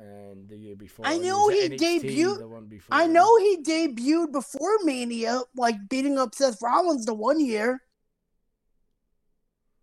[0.00, 1.06] and the year before.
[1.06, 2.88] I know he NXT debuted- The one before.
[2.96, 7.82] I know he debuted before Mania, like beating up Seth Rollins the one year.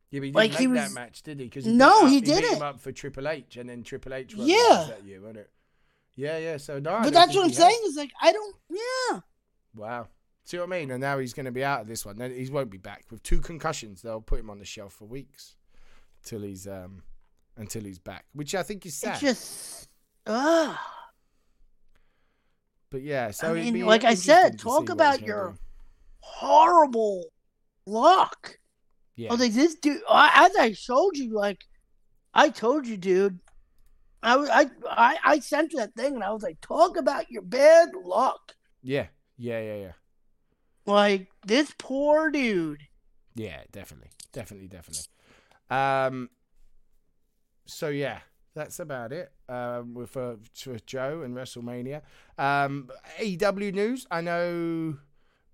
[0.10, 1.45] Yeah, but he didn't like, he that was- match, did he?
[1.45, 2.56] Because No, he beat didn't.
[2.58, 4.86] him up for Triple H, and then Triple H won Yeah.
[4.89, 5.51] that year, wasn't it?
[6.15, 6.58] Yeah, yeah.
[6.58, 7.80] So no, but that's what I'm he saying.
[7.86, 8.56] Is like I don't.
[8.69, 9.19] Yeah.
[9.75, 10.08] Wow.
[10.45, 10.89] See what I mean?
[10.91, 12.17] And now he's going to be out of this one.
[12.17, 14.01] Then he won't be back with two concussions.
[14.01, 15.56] They'll put him on the shelf for weeks
[16.23, 17.03] till he's um
[17.58, 19.12] until he's back, which I think is sad.
[19.12, 19.89] It's just.
[20.27, 20.77] Ugh.
[22.89, 25.57] but yeah, so I mean, like I said, talk about your
[26.19, 27.25] horrible
[27.85, 28.59] luck.
[29.15, 29.29] yeah.
[29.31, 30.01] Oh, like this dude.
[30.09, 31.65] As I showed you, like
[32.33, 33.39] I told you, dude.
[34.23, 37.31] I was I I I sent you that thing, and I was like, talk about
[37.31, 38.55] your bad luck.
[38.81, 39.91] yeah, yeah, yeah, yeah.
[40.85, 42.81] Like this poor dude.
[43.35, 45.03] Yeah, definitely, definitely, definitely.
[45.69, 46.29] Um.
[47.65, 48.19] So yeah,
[48.55, 49.31] that's about it.
[49.49, 50.38] Um, with for
[50.86, 52.01] Joe and WrestleMania.
[52.38, 54.05] Um, AEW news.
[54.12, 54.97] I know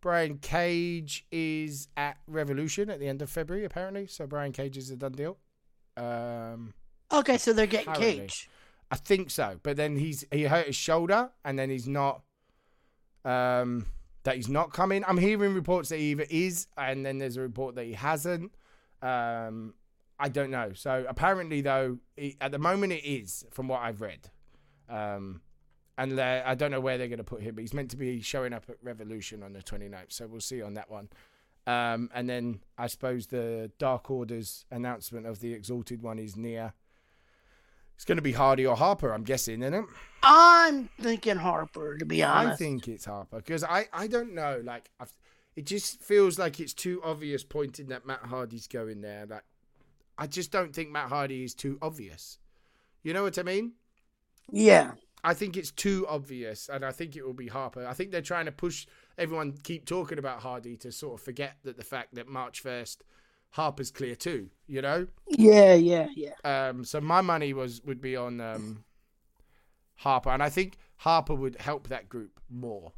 [0.01, 4.07] Brian Cage is at Revolution at the end of February, apparently.
[4.07, 5.37] So Brian Cage is a done deal.
[5.95, 6.73] Um,
[7.11, 8.21] Okay, so they're getting Apparently.
[8.21, 8.49] Cage.
[8.89, 12.21] I think so, but then he's he hurt his shoulder, and then he's not.
[13.25, 13.85] Um,
[14.23, 15.03] that he's not coming.
[15.07, 18.51] I'm hearing reports that he either is, and then there's a report that he hasn't.
[19.01, 19.73] Um,
[20.19, 20.73] I don't know.
[20.73, 24.29] So apparently, though, it, at the moment it is, from what I've read.
[24.89, 25.41] Um,
[25.97, 28.19] and I don't know where they're going to put him, but he's meant to be
[28.21, 30.11] showing up at Revolution on the 29th.
[30.11, 31.09] So we'll see on that one.
[31.67, 36.73] Um, and then I suppose the Dark Order's announcement of the Exalted one is near.
[37.95, 39.85] It's going to be Hardy or Harper, I'm guessing, isn't it?
[40.23, 42.53] I'm thinking Harper, to be honest.
[42.53, 44.61] I think it's Harper because I, I don't know.
[44.63, 45.13] Like, I've,
[45.55, 49.27] it just feels like it's too obvious pointing that Matt Hardy's going there.
[49.29, 49.43] Like,
[50.17, 52.37] I just don't think Matt Hardy is too obvious.
[53.03, 53.73] You know what I mean?
[54.51, 54.91] yeah.
[55.25, 57.87] I think it's too obvious, and I think it will be Harper.
[57.87, 58.85] I think they're trying to push
[59.17, 63.05] everyone keep talking about Hardy to sort of forget that the fact that March first,
[63.51, 64.49] Harper's clear too.
[64.67, 66.33] You know, Yeah, yeah, yeah.
[66.43, 68.83] um, so my money was would be on um,
[69.95, 72.91] Harper, and I think Harper would help that group more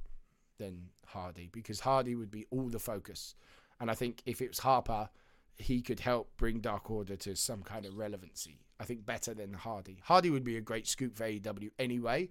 [0.57, 3.35] than Hardy because Hardy would be all the focus,
[3.79, 5.09] and I think if it was Harper,
[5.57, 8.59] he could help bring Dark Order to some kind of relevancy.
[8.79, 9.99] I think better than Hardy.
[10.03, 12.29] Hardy would be a great scoop for AEW anyway,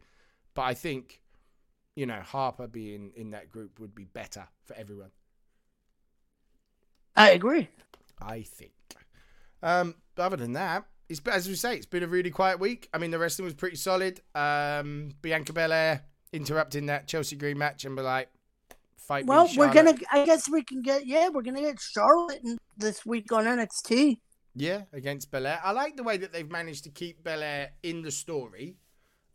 [0.54, 1.20] but I think
[1.96, 5.10] you know Harper being in that group would be better for everyone.
[7.16, 7.68] I agree.
[8.20, 8.72] I think.
[9.62, 12.88] Um, but other than that, it's as we say, it's been a really quiet week.
[12.92, 14.20] I mean, the wrestling was pretty solid.
[14.34, 16.02] Um, Bianca Belair
[16.32, 18.28] interrupting that Chelsea Green match and be like,
[18.98, 19.26] fight.
[19.26, 19.94] Well, we're gonna.
[20.12, 21.06] I guess we can get.
[21.06, 24.18] Yeah, we're gonna get Charlotte in, this week on NXT.
[24.56, 25.60] yeah against Belair.
[25.64, 28.76] I like the way that they've managed to keep Belair in the story.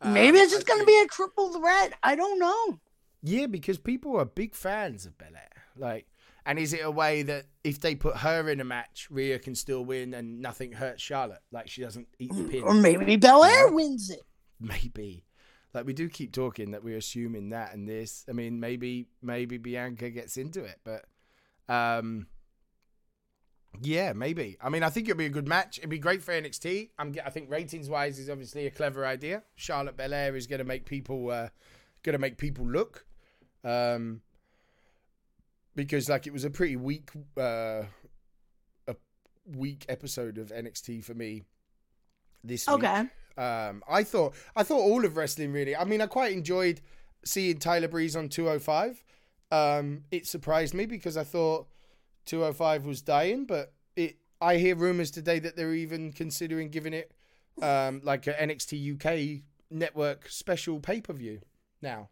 [0.02, 1.94] Um, Maybe it's just gonna be a triple threat.
[2.04, 2.80] I don't know.
[3.22, 5.50] Yeah, because people are big fans of Belair.
[5.76, 6.08] Like,
[6.46, 9.56] and is it a way that if they put her in a match, Rhea can
[9.56, 11.42] still win and nothing hurts Charlotte?
[11.52, 12.64] Like she doesn't eat the pin.
[12.64, 13.72] Or maybe Belair Yeah.
[13.74, 14.22] wins it.
[14.62, 15.26] maybe
[15.74, 19.58] like we do keep talking that we're assuming that and this i mean maybe maybe
[19.58, 21.06] bianca gets into it but
[21.74, 22.28] um
[23.82, 24.58] Yeah, maybe.
[24.62, 25.78] I mean, I think it'd be a good match.
[25.78, 26.90] It'd be great for NXT.
[26.98, 29.44] I'm, I think ratings wise is obviously a clever idea.
[29.56, 31.50] Charlotte Belair is going to make people, uh,
[32.02, 33.06] going to make people look,
[33.64, 34.22] um,
[35.76, 37.84] because like it was a pretty weak, uh,
[38.88, 38.96] a
[39.46, 41.44] weak episode of NXT for me
[42.44, 42.74] this week.
[43.40, 45.76] Um, I thought I thought all of wrestling really.
[45.76, 46.82] I mean, I quite enjoyed
[47.24, 49.04] seeing Tyler Breeze on 205.
[49.52, 51.68] Um, it surprised me because I thought
[52.26, 54.18] 205 was dying, but it.
[54.42, 57.12] I hear rumors today that they're even considering giving it
[57.62, 61.40] um, like an NXT UK network special pay per view
[61.82, 62.10] now.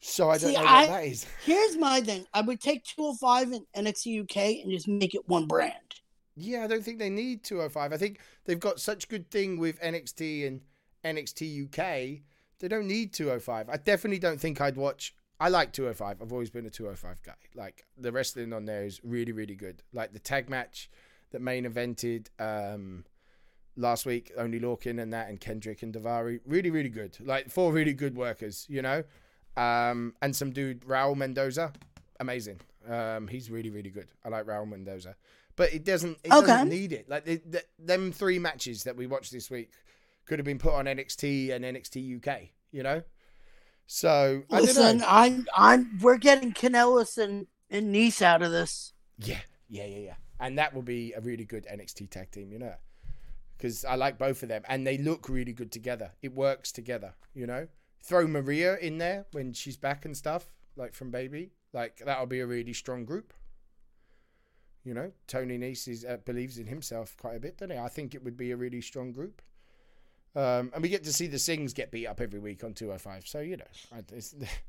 [0.00, 1.26] So I don't See, know what I- that is.
[1.44, 2.26] Here's my thing.
[2.34, 5.76] I would take 205 and NXT UK and just make it one brand.
[6.34, 7.92] Yeah, I don't think they need 205.
[7.92, 10.60] I think they've got such good thing with NXT and
[11.04, 12.22] NXT UK.
[12.58, 13.68] They don't need 205.
[13.68, 15.14] I definitely don't think I'd watch.
[15.40, 16.22] I like 205.
[16.22, 17.32] I've always been a 205 guy.
[17.54, 19.82] Like the wrestling on there is really, really good.
[19.92, 20.88] Like the tag match
[21.32, 23.04] that main evented um,
[23.76, 26.40] last week, Oney Lorcan and that, and Kendrick and Daivari.
[26.46, 27.18] Really, really good.
[27.20, 29.02] Like four really good workers, you know.
[29.56, 31.72] Um, and some dude Raul Mendoza,
[32.20, 32.60] amazing.
[32.88, 34.08] Um, he's really, really good.
[34.24, 35.16] I like Raul Mendoza
[35.56, 36.46] but it doesn't it Okay.
[36.46, 37.08] doesn't need it.
[37.08, 39.72] Like the, the, them three matches that we watched this week
[40.26, 43.02] could have been put on NXT and NXT UK you know?
[43.86, 48.50] So I don't Listen, know I'm I'm we're getting Kanellis and, and Nese out of
[48.50, 48.92] this.
[49.18, 50.14] yeah yeah yeah yeah.
[50.40, 52.74] And that will be a really good NXT tag team you know?
[53.56, 56.12] Because I like both of them and they look really good together.
[56.22, 57.68] It works together you know?
[58.04, 61.52] Throw Maria in there when she's back and stuff like from baby.
[61.72, 63.32] Like that'll be a really strong group
[64.84, 67.80] You know, Tony Nese is, uh, believes in himself quite a bit, doesn't he?
[67.80, 69.40] I think it would be a really strong group.
[70.34, 73.26] Um, and we get to see the Singhs get beat up every week on 205.
[73.26, 73.64] So, you know,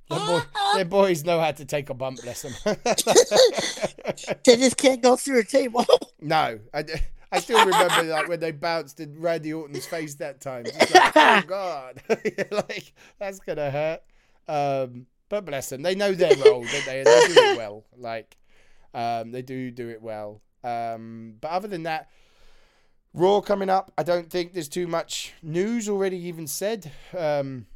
[0.10, 0.42] their, boy,
[0.76, 2.54] their boys know how to take a bump, bless them.
[4.44, 5.86] They just can't go through a table.
[6.22, 6.84] no, I,
[7.32, 10.66] I still remember like when they bounced in Randy Orton's face that time.
[10.66, 12.02] Like, oh, God.
[12.52, 14.02] like, that's going to hurt.
[14.48, 15.82] Um, but bless them.
[15.82, 17.00] They know their role, don't they?
[17.00, 17.86] And they do it well.
[17.98, 18.36] Like,
[18.94, 20.42] um, they do do it well.
[20.64, 22.10] Um, but other than that,
[23.14, 23.92] Raw coming up.
[23.98, 27.68] I don't think there's too much news already even said um,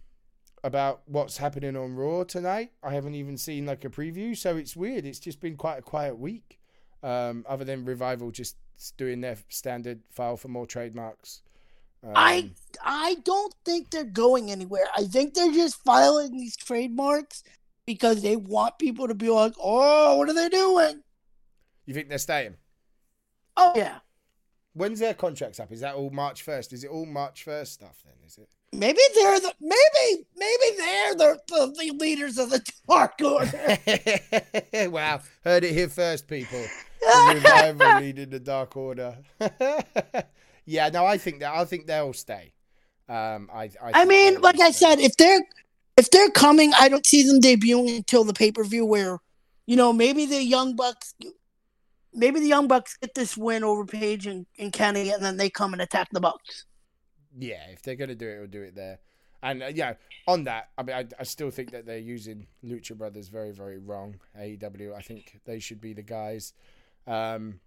[0.64, 2.72] about what's happening on Raw tonight.
[2.82, 5.06] I haven't even seen like a preview, so it's weird.
[5.06, 6.60] It's just been quite a quiet week.
[7.04, 8.56] Um, other than Revival just
[8.98, 11.42] doing their standard file for more trademarks.
[12.04, 12.50] Um, I
[12.84, 14.86] I don't think they're going anywhere.
[14.96, 17.44] I think they're just filing these trademarks
[17.86, 21.04] because they want people to be like, "Oh, what are they doing?"
[21.88, 22.56] You think they're staying?
[23.56, 24.00] Oh yeah,
[24.74, 25.72] When's their contracts up?
[25.72, 26.72] Is that all March first?
[26.72, 28.14] Is it all March first stuff then?
[28.26, 28.48] Is it?
[28.74, 34.90] maybe they're the maybe maybe they're the, the, the leaders of the dark order.
[34.90, 36.64] wow, heard it here first, people.
[37.02, 39.18] The revival leading the Dark Order.
[40.66, 42.54] yeah, no, I think that I think they'll stay.
[43.08, 45.42] Um, I, I, I mean, like I said, if they're
[45.96, 48.86] if they're coming, I don't see them debuting until the pay per view.
[48.86, 49.20] Where,
[49.66, 51.14] you know, maybe the Young Bucks,
[52.14, 55.50] maybe the Young Bucks get this win over Page and, and Kenny, and then they
[55.50, 56.66] come and attack the Bucks.
[57.38, 59.00] yeah, if they're gonna do it, we'll do it there.
[59.44, 59.94] And uh, yeah,
[60.28, 63.78] on that, I mean, I, I still think that they're using Lucha Brothers very, very
[63.78, 64.16] wrong.
[64.40, 66.54] AEW, I think they should be the guys,
[67.06, 67.60] um,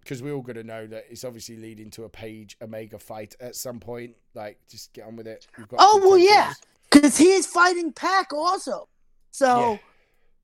[0.00, 3.56] because we're all gotta know that it's obviously leading to a Page Omega fight at
[3.56, 4.14] some point.
[4.34, 5.46] Like, just get on with it.
[5.76, 6.52] Oh, well, yeah.
[6.90, 8.88] Because he is fighting Pac also.
[9.32, 9.78] So Yeah.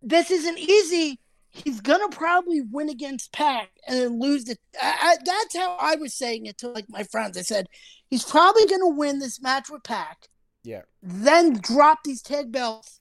[0.03, 1.21] this isn't easy.
[1.55, 4.57] He's gonna probably win against Pac and then lose the.
[4.83, 7.39] I, I, that's how I was saying it to like my friends.
[7.39, 7.69] I said
[8.09, 10.29] he's probably gonna win this match with Pac.
[10.65, 10.83] Yeah.
[11.01, 12.99] Then drop these tag belts.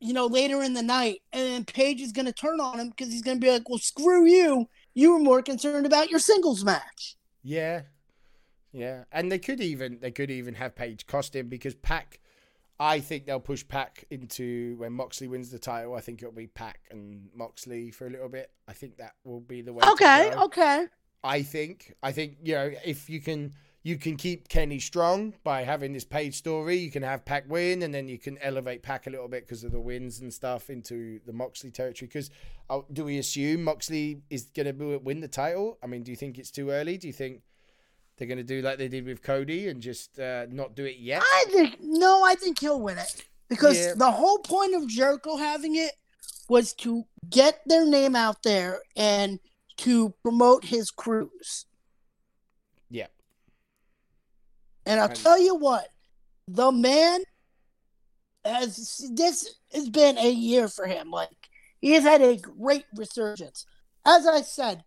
[0.00, 3.12] You know, later in the night, and then Page is gonna turn on him because
[3.12, 4.68] he's gonna be like, "Well, screw you.
[4.92, 7.82] You were more concerned about your singles match." Yeah,
[8.72, 12.18] yeah, and they could even they could even have Page cost him because Pac.
[12.78, 15.94] I think they'll push Pac into when Moxley wins the title.
[15.94, 18.50] I think it'll be Pac and Moxley for a little bit.
[18.68, 19.82] I think that will be the way.
[19.92, 20.86] Okay, okay.
[21.24, 21.94] I think.
[22.02, 23.54] I think you know if you can
[23.86, 26.76] you can keep Kenny strong by having this paid story.
[26.76, 29.62] You can have Pac win, and then you can elevate Pac a little bit because
[29.62, 32.08] of the wins and stuff into the Moxley territory.
[32.08, 32.30] Because
[32.68, 35.78] uh, do we assume Moxley is going to win the title?
[35.84, 36.98] I mean, do you think it's too early?
[36.98, 37.42] Do you think
[38.16, 40.96] they're going to do like they did with Cody and just uh, not do it
[40.98, 41.22] yet?
[41.22, 43.94] I think no, I think he'll win it because Yeah.
[43.96, 45.92] the whole point of Jericho having it
[46.48, 49.38] was to get their name out there and
[49.78, 51.66] to promote his cruise.
[52.88, 53.08] Yeah.
[54.86, 55.88] And I'll And- tell you what,
[56.48, 57.22] the man
[58.44, 61.10] has this has been a year for him.
[61.10, 61.48] Like
[61.80, 63.66] he has had a great resurgence.
[64.08, 64.84] as I said,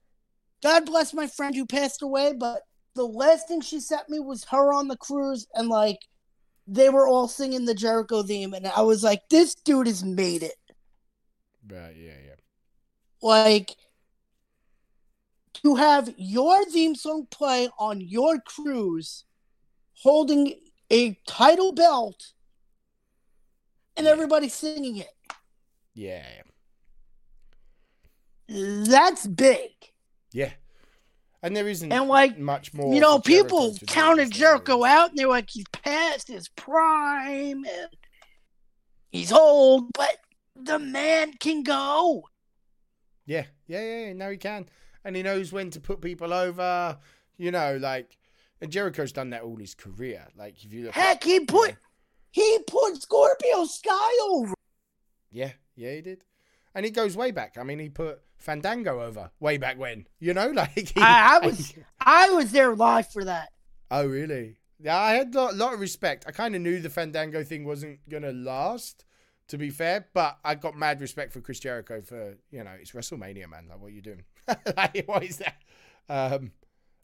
[0.63, 2.63] God bless my friend who passed away, but
[2.99, 5.99] the last thing she sent me was her on the cruise and like
[6.67, 10.43] they were all singing the Jericho theme, and I was like, this dude has made
[10.43, 10.57] it.
[11.67, 12.35] Right, yeah, yeah.
[13.21, 13.75] Like
[15.63, 19.23] to have your theme song play on your cruise
[19.93, 20.55] holding
[20.91, 22.33] a title belt
[23.95, 25.13] and everybody singing it.
[25.93, 26.23] Yeah.
[28.47, 29.71] That's big.
[30.31, 30.51] Yeah.
[31.41, 32.93] And there isn't And like much more.
[32.93, 34.31] you know, people counted.
[34.31, 37.89] Jericho out and they're like, he's past his prime and
[39.09, 40.17] he's old, but
[40.55, 42.23] the man can go.
[43.25, 44.05] Yeah, yeah, yeah.
[44.07, 44.67] yeah, Now he can,
[45.05, 46.97] and he knows when to put people over.
[47.37, 48.17] You know, like
[48.59, 50.27] and Jericho's done that all his career.
[50.35, 51.75] Like if you look, at, Heck, he put
[52.31, 54.53] he put Scorpio Sky over.
[55.31, 56.23] yeah, yeah, he did,
[56.76, 57.57] and he goes way back.
[57.57, 60.07] I mean, he put Fandango over way back when.
[60.20, 63.49] You know, like he, I, I was I was there live for that.
[63.91, 64.57] Oh, really?
[64.82, 66.26] Yeah, I had a lot, lot of respect.
[66.28, 69.03] I kind of knew the Fandango thing wasn't gonna last,
[69.49, 72.91] to be fair, but I got mad respect for Chris Jericho for you know it's
[72.91, 73.67] WrestleMania, man.
[73.70, 74.24] Like, what are you doing?
[74.78, 75.61] like, what is that?
[76.07, 76.51] Um,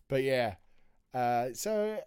[0.08, 0.56] but yeah,
[1.14, 1.98] uh, so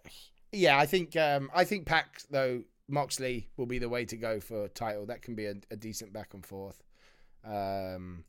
[0.51, 4.39] yeah, I think um, I think Pac though Moxley will be the way to go
[4.39, 5.05] for title.
[5.05, 6.81] That can be a, a decent back and forth.
[7.43, 8.23] Um,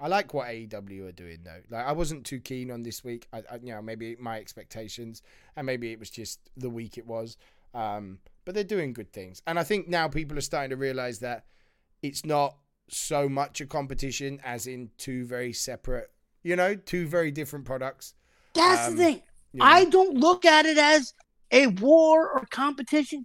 [0.00, 1.60] I like what AEW are doing though.
[1.70, 3.26] Like I wasn't too keen on this week.
[3.32, 5.22] I, I you know maybe my expectations
[5.56, 7.36] and maybe it was just the week it was.
[7.74, 11.20] Um, but they're doing good things, and I think now people are starting to realize
[11.20, 11.46] that
[12.02, 12.56] it's not
[12.88, 16.10] so much a competition as in two very separate,
[16.42, 18.14] you know, two very different products.
[18.54, 19.22] That's Um, the thing.
[19.52, 19.64] you know?
[19.64, 21.14] I don't look at it as
[21.50, 23.24] a war or competition.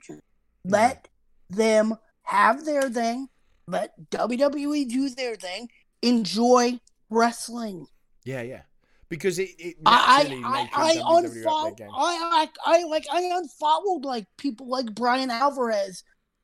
[0.64, 1.10] Let
[1.50, 3.28] them have their thing.
[3.70, 5.70] Let WWE do their thing.
[6.02, 7.86] Enjoy wrestling.
[8.26, 8.62] yeah, yeah,
[9.10, 11.78] because it, it I I, I, I WWE up unfollow.
[11.78, 11.94] their game.
[11.96, 16.04] I, I I like I unfollowed like people like Bryan Alvarez,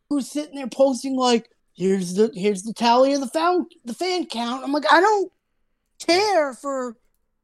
[0.10, 4.26] who's sitting there posting like, "Here's the here's the tally of the fan the fan
[4.28, 5.32] count." I'm like, I don't
[6.06, 6.96] care for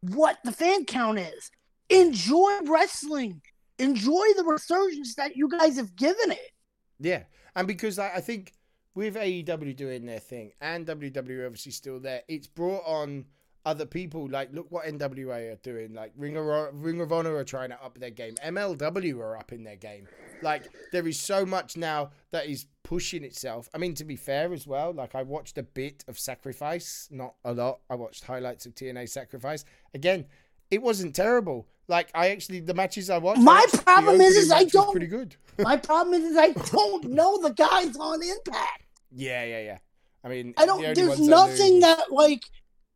[0.01, 1.49] what the fan count is.
[1.89, 3.41] Enjoy wrestling.
[3.79, 6.51] Enjoy the resurgence that you guys have given it.
[6.99, 7.23] Yeah,
[7.55, 8.53] and because I, I think
[8.95, 13.25] with AEW doing their thing and WWE obviously still there, it's brought on
[13.65, 14.27] other people.
[14.29, 15.93] Like, look what NWA are doing.
[15.93, 18.35] Like, Ring of, Ring of Honor are trying to up their game.
[18.43, 20.07] MLW are up in their game.
[20.41, 23.69] Like, there is so much now that is pushing itself.
[23.73, 27.35] I mean, to be fair as well, like, I watched a bit of Sacrifice, not
[27.45, 27.79] a lot.
[27.89, 29.63] I watched highlights of TNA Sacrifice.
[29.93, 30.25] Again,
[30.71, 31.67] it wasn't terrible.
[31.91, 35.07] Like, I actually, the matches I watched, My the problem is- is I don't- pretty
[35.07, 35.35] good.
[35.59, 38.83] My problem is, is I don't know the guys on Impact.
[39.11, 39.77] Yeah, yeah, yeah.
[40.23, 40.77] I mean, I don't.
[40.77, 42.43] only There's I nothing that like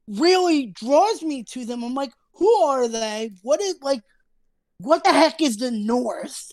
[0.08, 1.84] really draws me to them.
[1.84, 3.32] I'm like, who are they?
[3.42, 4.02] What is like?
[4.78, 6.52] What the heck is the North?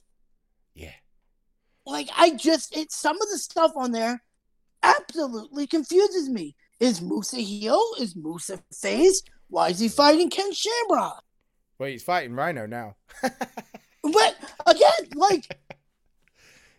[0.74, 0.90] Yeah,
[1.86, 4.22] Like, I just it's some of the stuff on there
[4.82, 6.56] absolutely confuses me.
[6.80, 7.80] Is Moose heel?
[8.00, 9.22] Is Moose face?
[9.48, 11.22] Why is he fighting Ken Shamrock?
[11.82, 12.94] Well, he's fighting Rhino now.
[14.04, 15.56] But again, like,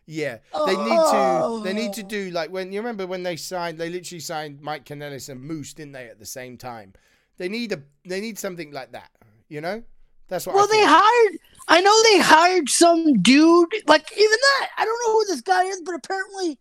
[0.05, 1.61] yeah, they need to.
[1.63, 3.77] They need to do like when you remember when they signed.
[3.77, 6.09] They literally signed Mike Kanellis and Moose, didn't they?
[6.09, 6.91] At the same time,
[7.37, 7.81] they need a.
[8.05, 9.09] They need something like that.
[9.47, 9.83] You know,
[10.27, 10.53] that's what.
[10.53, 11.39] well, I they hired.
[11.69, 13.73] I know they hired some dude.
[13.87, 16.59] Like even that, I don't know who this guy is, but apparently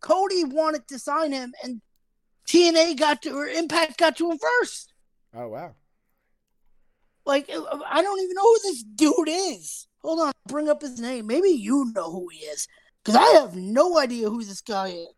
[0.00, 1.82] Cody wanted to sign him, and
[2.48, 4.94] TNA got to or Impact got to him first.
[5.34, 5.74] Oh wow.
[7.26, 9.86] Like I don't even know who this dude is.
[10.02, 11.26] Hold on, bring up his name.
[11.26, 12.66] Maybe you know who he is,
[13.04, 15.08] because I have no idea who this guy is.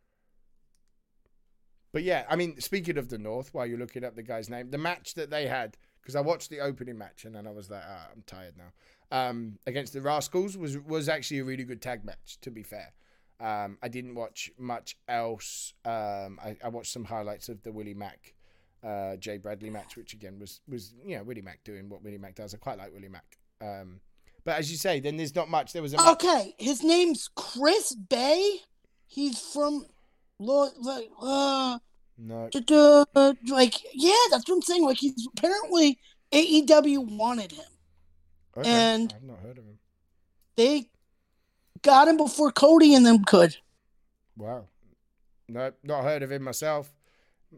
[1.93, 4.71] But yeah, I mean, speaking of the North, while you're looking up the guy's name,
[4.71, 7.71] the match that they had, because I watched the opening match and then I was
[7.71, 8.73] like, ah, I'm tired now.
[9.11, 12.39] Um, against the Rascals was was actually a really good tag match.
[12.41, 12.93] To be fair,
[13.41, 15.75] um, I didn't watch much else.
[15.85, 18.35] Um, I, I watched some highlights of the Willie Mack,
[18.83, 22.19] uh, Jay Bradley match, which again was was you know Willie Mack doing what Willie
[22.19, 22.55] Mack does.
[22.55, 23.39] I quite like Willie Mack.
[23.61, 24.01] Um,
[24.45, 25.73] but as you say, then there's not much.
[25.73, 26.11] There was a.
[26.13, 28.59] Okay, his name's Chris Bey.
[29.07, 29.85] He's from,
[30.39, 30.73] Lord.
[30.81, 31.79] like, uh,
[32.17, 34.85] No, duh, duh, like, yeah, that's what I'm saying.
[34.85, 35.99] Like, he's apparently
[36.33, 37.65] AEW wanted him.
[38.57, 38.71] okay.
[38.71, 39.79] and- I've not heard of him.
[40.57, 40.89] They
[41.83, 43.57] got him before Cody and them could.
[44.37, 44.65] Wow.
[45.49, 46.91] No, not heard of him myself.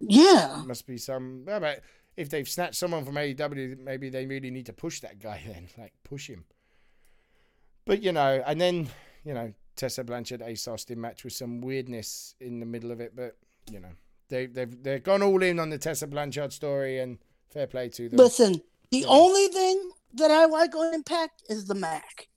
[0.01, 0.63] Yeah.
[0.67, 1.45] Must be some.
[1.47, 1.81] Yeah, but
[2.17, 5.69] if they've snatched someone from AEW, maybe they really need to push that guy then,
[5.79, 6.45] like push him.
[7.87, 8.89] But you know, and then
[9.25, 13.15] you know Tessa Blanchard Ace Austin match with some weirdness in the middle of it,
[13.15, 13.37] but
[13.71, 13.91] you know
[14.29, 17.19] they they've they've gone all in on the Tessa Blanchard story, and
[17.51, 18.17] Fair play to them.
[18.19, 19.07] Listen, the Yeah.
[19.09, 22.29] only thing that I like on Impact is the Mack.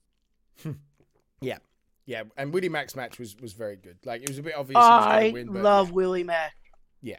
[1.40, 1.58] yeah,
[2.06, 2.24] yeah.
[2.36, 3.98] And Willie Mack's match was was very good.
[4.04, 4.76] Like it was a bit obvious.
[4.76, 6.54] he was I win, but love Willie Mack.
[7.00, 7.18] Yeah,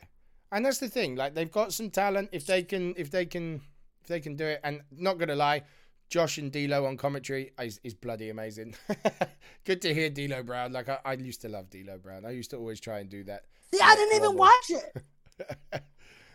[0.52, 1.16] and that's the thing.
[1.16, 2.30] Like they've got some talent.
[2.32, 3.62] If they can, if they can,
[4.02, 4.60] if they can do it.
[4.64, 5.64] And not gonna lie,
[6.10, 8.76] Josh and D'Lo on commentary is, is bloody amazing.
[9.66, 10.72] Good to hear D'Lo Brown.
[10.74, 12.26] Like I, I used to love D'Lo Brown.
[12.26, 13.46] I used to always try and do that.
[13.72, 15.82] See, I didn't even watch it.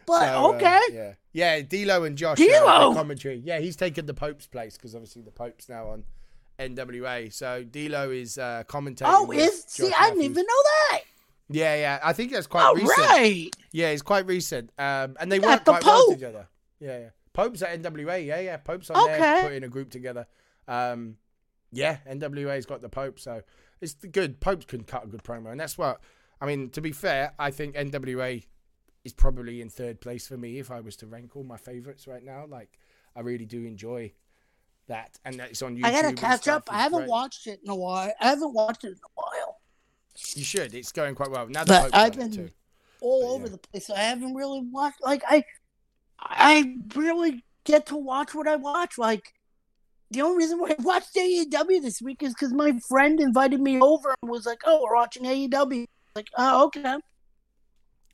[0.07, 0.81] But So, uh, okay.
[0.93, 1.63] yeah, yeah.
[1.63, 2.37] D'Lo and Josh.
[2.37, 2.67] D'Lo!
[2.67, 3.41] Uh, the commentary.
[3.43, 6.05] Yeah, he's taken the Pope's place because obviously the Pope's now on
[6.59, 7.33] NWA.
[7.33, 9.05] So D'Lo is uh, commentating.
[9.07, 10.31] oh, is see, Josh I didn't Matthews.
[10.31, 11.01] even know that.
[11.49, 12.01] Yeah, yeah.
[12.03, 12.99] I think that's quite All recent.
[12.99, 13.51] right.
[13.73, 14.71] Yeah, it's quite recent.
[14.79, 16.49] Um, and they work the quite well together.
[16.81, 17.09] Yeah, yeah.
[17.33, 18.25] Pope's at NWA.
[18.25, 18.57] Yeah, yeah.
[18.57, 19.19] Pope's on Okay.
[19.19, 20.27] there putting a group together.
[20.69, 21.17] Um,
[21.73, 23.43] yeah, NWA's got the Pope, so
[23.81, 24.41] it's good.
[24.41, 26.01] Popes can cut a good promo, and that's what
[26.41, 26.71] I mean.
[26.71, 28.45] To be fair, I think NWA
[29.05, 32.07] is probably in third place for me if I was to rank all my favorites
[32.07, 32.47] right now.
[32.49, 32.79] Like,
[33.17, 34.13] I really do enjoy
[34.87, 35.85] that, and it's on YouTube.
[35.85, 36.69] I gotta catch up.
[36.73, 38.13] I haven't watched it in a while.
[38.21, 39.54] I haven't watched it in a while.
[40.35, 40.75] You should.
[40.75, 41.65] It's going quite well now.
[41.65, 42.51] The But I've been
[43.01, 43.51] all But, over yeah.
[43.53, 43.91] the place.
[43.91, 45.03] I haven't really watched.
[45.03, 45.45] Like I,
[46.21, 48.97] I really get to watch what I watch.
[48.99, 49.33] Like
[50.11, 53.81] the only reason why I watched AEW this week is because my friend invited me
[53.81, 56.97] over and was like, "Oh, we're watching AEW." Like, oh, okay.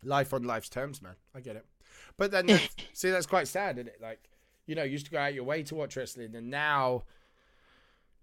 [0.02, 1.14] life on life's terms, man.
[1.34, 1.66] I get it.
[2.16, 3.98] But then, that's- see, that's quite sad, isn't it?
[4.00, 4.20] Like,
[4.66, 7.04] you know, you used to go out your way to watch wrestling, and now,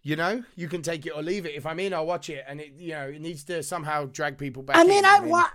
[0.04, 1.54] you know, you can take it or leave it.
[1.56, 4.38] If I'm in, I'll watch it, and it, you know, it needs to somehow drag
[4.38, 4.78] people back.
[4.78, 5.06] I mean, in.
[5.06, 5.50] I wa-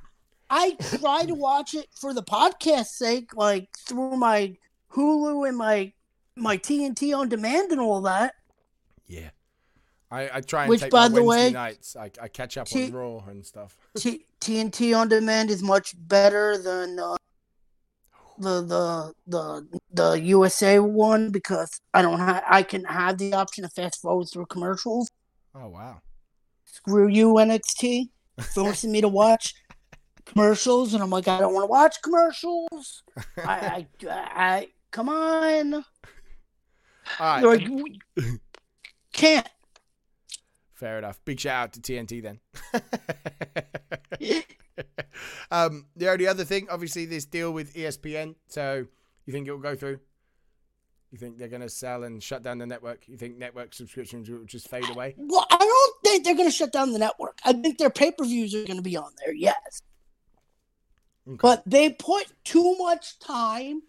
[0.50, 4.56] I try to watch it for the podcast's sake, like through my
[4.92, 5.92] Hulu and my
[6.36, 8.34] my TNT on demand and all that.
[9.06, 9.30] yeah.
[10.10, 11.96] I, I try and Which, take by my the Wednesday way, nights.
[11.96, 13.78] I, I catch up T- on Raw and stuff.
[13.96, 17.16] T- TNT on demand is much better than uh,
[18.38, 23.64] the the the the USA one because I don't have I can have the option
[23.64, 25.10] to fast forward through commercials.
[25.54, 26.00] Oh wow.
[26.64, 28.08] Screw you NXT,
[28.54, 29.54] forcing me to watch
[30.24, 33.02] commercials, and I'm like I don't want to watch commercials.
[33.38, 35.82] I, I I come on, All
[37.20, 37.40] right.
[37.40, 38.00] They're like, "We
[39.12, 39.48] can't.
[40.82, 41.20] Fair enough.
[41.24, 42.40] Big shout out to TNT then.
[45.52, 48.34] um, the only other thing, obviously, this deal with ESPN.
[48.48, 48.86] So,
[49.24, 50.00] you think it will go through?
[51.12, 53.06] You think they're going to sell and shut down the network?
[53.06, 55.14] You think network subscriptions will just fade away?
[55.16, 57.38] Well, I don't think they're going to shut down the network.
[57.44, 59.32] I think their pay per views are going to be on there.
[59.32, 59.82] Yes.
[61.28, 61.38] Okay.
[61.40, 63.82] but they put too much time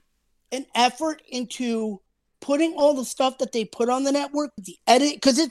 [0.51, 2.01] and effort into
[2.39, 5.49] putting all the stuff that they put on the network the edit because it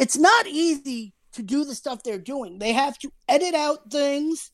[0.00, 2.58] it's not easy to do the stuff they're doing.
[2.58, 4.50] They have to edit out things.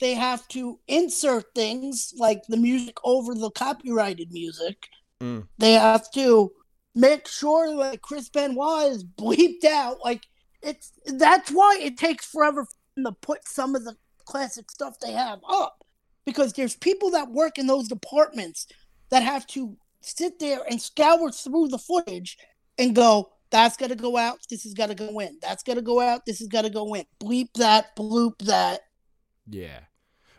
[0.00, 4.76] They have to insert things like the music over the copyrighted music.
[5.20, 5.46] Mm.
[5.58, 6.50] they have to
[6.94, 9.98] make sure that chris benoit is bleeped out.
[10.04, 10.22] Like
[10.62, 14.98] it's that's why it takes forever for them to put some of the classic stuff
[15.00, 15.84] they have up.
[16.24, 18.66] Because there's people that work in those departments
[19.10, 22.38] that have to sit there and scour through the footage
[22.78, 25.76] and go, that's got to go out, this is got to go in, That's going
[25.76, 28.80] to go out, this is got to go in, bleep that, bloop that.
[29.48, 29.80] Yeah.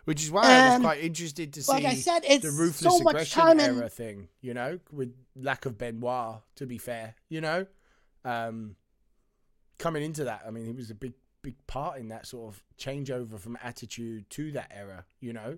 [0.05, 2.97] Which is why I was quite interested to see Like I said, it's the ruthless
[2.97, 6.77] so much aggression time era and thing, you know, with lack of Benoit, to be
[6.77, 7.65] fair, you know.
[8.23, 8.75] Um,
[9.79, 12.63] coming into that, I mean, he was a big, big part in that sort of
[12.77, 15.57] changeover from attitude to that era, you know,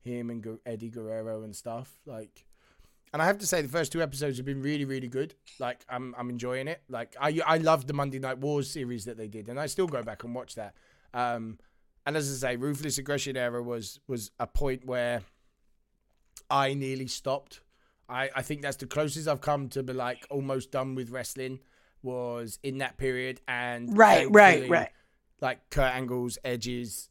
[0.00, 1.98] him and Eddie Guerrero and stuff.
[2.06, 2.44] Like,
[3.12, 5.34] and I have to say, the first two episodes have been really, really good.
[5.58, 6.82] Like, I'm, I'm enjoying it.
[6.88, 9.86] Like, I, I loved the Monday Night Wars series that they did, and I still
[9.86, 10.74] go back and watch that.
[11.14, 11.58] Um,
[12.06, 15.22] and as I say, ruthless aggression era was was a point where
[16.50, 17.60] I nearly stopped.
[18.08, 21.60] I, I think that's the closest I've come to be like almost done with wrestling
[22.02, 24.88] was in that period and right, right, right.
[25.40, 27.10] like Kurt Angle's edges,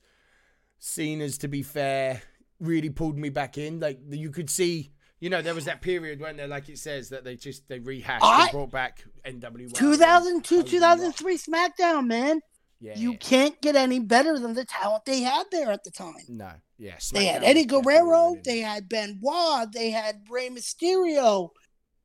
[0.79, 2.21] Cena's to be fair,
[2.59, 3.79] really pulled me back in.
[3.79, 7.09] Like you could see, you know, there was that period when they like it says
[7.09, 9.73] that they just they rehashed I- and brought back NWA.
[9.73, 12.41] 2002, 2003 SmackDown, man.
[12.79, 16.13] Yeah, You can't get any better than the talent they had there at the time.
[16.29, 16.97] no, yeah.
[17.11, 18.35] They had Eddie Guerrero.
[18.45, 19.71] They had Benoit.
[19.71, 21.49] They had Rey Mysterio.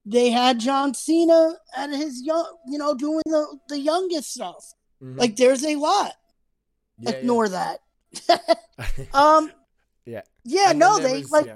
[0.06, 4.64] They had John Cena and his young, you know, doing the the youngest stuff.
[5.02, 5.18] Mhm.
[5.18, 6.12] Like there's a lot.
[6.98, 7.16] Yeah, yeah.
[7.18, 7.80] Ignore that.
[9.14, 9.52] Um.
[10.06, 10.22] Yeah.
[10.44, 10.70] Yeah.
[10.70, 11.54] And no, they was- like yeah.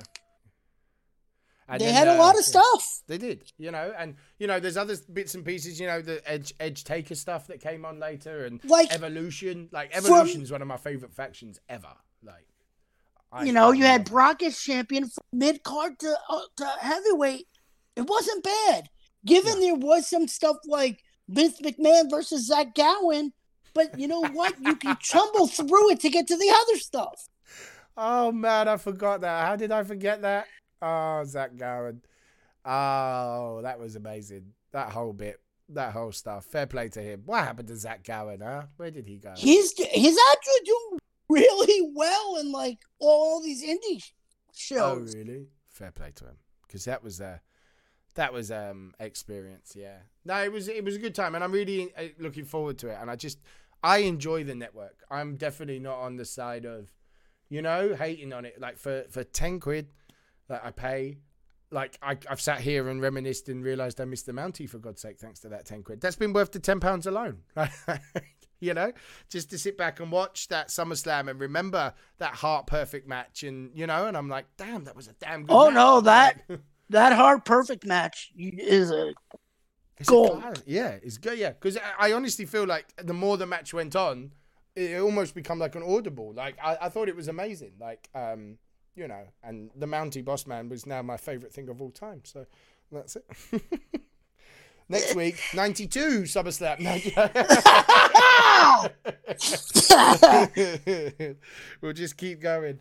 [1.68, 2.60] And they then, had a uh, lot of yeah.
[2.60, 3.02] stuff.
[3.08, 6.22] They did, you know, and you know, there's other bits and pieces, you know, the
[6.30, 9.68] Edge Edge Taker stuff that came on later, and Like Evolution.
[9.72, 11.92] Like From- Evolution is one of my favorite factions ever.
[12.22, 12.46] Like,
[13.32, 14.08] I you know, you had.
[14.08, 17.48] Brock as champion from mid card to uh, to heavyweight.
[17.96, 18.88] It wasn't bad,
[19.24, 23.32] given there was some stuff like Vince McMahon versus Zach Gowen.
[23.74, 24.54] But you know what?
[24.60, 27.28] You can tumble through it to get to the other stuff.
[27.96, 29.46] Oh man, I forgot that.
[29.46, 30.46] How did I forget that?
[30.82, 32.02] Oh, Zach Gowen.
[32.64, 34.52] Oh, that was amazing.
[34.72, 36.44] That whole bit, that whole stuff.
[36.44, 37.22] Fair play to him.
[37.24, 38.64] What happened to Zach Gowen, huh?
[38.76, 39.32] Where did he go?
[39.36, 40.98] He's he's actually doing
[41.28, 44.04] really well in like all these indie
[44.54, 45.14] shows.
[45.14, 45.46] oh, really?
[45.66, 46.36] Fair play to him.
[46.66, 47.40] Because that was a
[48.16, 49.74] that was um experience.
[49.76, 49.98] Yeah.
[50.24, 52.88] No, it was it was a good time, and I'm really uh, looking forward to
[52.88, 52.98] it.
[53.00, 53.38] And I just
[53.82, 55.04] I enjoy the network.
[55.10, 56.92] I'm definitely not on the side of,
[57.48, 58.60] you know, hating on it.
[58.60, 59.88] Like for for ten quid
[60.48, 61.18] that I pay.
[61.70, 65.02] Like I, I've sat here and reminisced and realised I missed the Mountie for God's
[65.02, 66.00] sake, thanks to that ten quid.
[66.00, 67.38] That's been worth the ten pounds alone.
[68.60, 68.92] you know,
[69.28, 73.70] just to sit back and watch that SummerSlam and remember that Hart perfect match, and
[73.74, 75.52] you know, and I'm like, damn, that was a damn good.
[75.52, 75.74] Oh, match.
[75.74, 76.42] no, that-
[76.90, 79.12] That Hart perfect match is a
[79.98, 80.62] it's Gold.
[80.66, 81.36] yeah, it's good.
[81.36, 84.30] Yeah, because I, I honestly feel like the more the match went on,
[84.76, 86.32] it, it almost become like an audible.
[86.32, 87.72] Like I, I thought it was amazing.
[87.80, 88.58] Like um,
[88.96, 92.22] you know, and the Mountie Boss Man was now my favorite thing of all time.
[92.24, 92.46] So
[92.90, 93.26] that's it.
[94.88, 96.78] Next week, ninety two SummerSlam.
[96.80, 96.94] No,
[101.80, 102.80] we'll just keep going.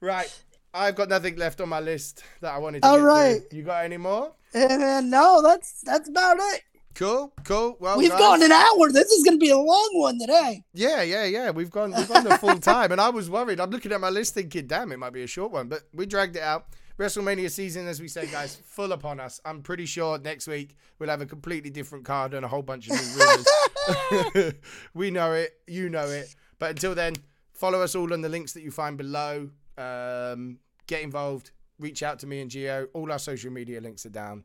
[0.00, 0.32] Right.
[0.72, 3.58] I've got nothing left on my list that I wanted to All get through.
[3.58, 4.32] You got any more?
[4.54, 6.62] and no, that's that's about it.
[6.94, 7.76] Cool, cool.
[7.80, 8.92] Well, We've guys, gone an hour.
[8.92, 10.64] This is going to be a long one today.
[10.74, 11.50] Yeah, yeah, yeah.
[11.50, 13.60] We've gone, we've gone the full time, and I was worried.
[13.60, 16.06] I'm looking at my list thinking, damn, it might be a short one, but we
[16.06, 16.66] dragged it out.
[16.98, 19.40] WrestleMania season, as we say, guys, full upon us.
[19.46, 22.90] I'm pretty sure next week we'll have a completely different card and a whole bunch
[22.90, 24.54] of new rumors.
[24.94, 26.34] we know it, you know it.
[26.58, 27.14] But until then,
[27.54, 29.48] follow us all on the links that you find below.
[29.78, 31.52] Um, get involved.
[31.78, 32.88] Reach out to me and Geo.
[32.92, 34.44] All our social media links are down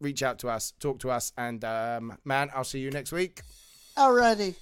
[0.00, 3.42] reach out to us, talk to us, and um, man, I'll see you next week.
[3.96, 4.54] Alrighty.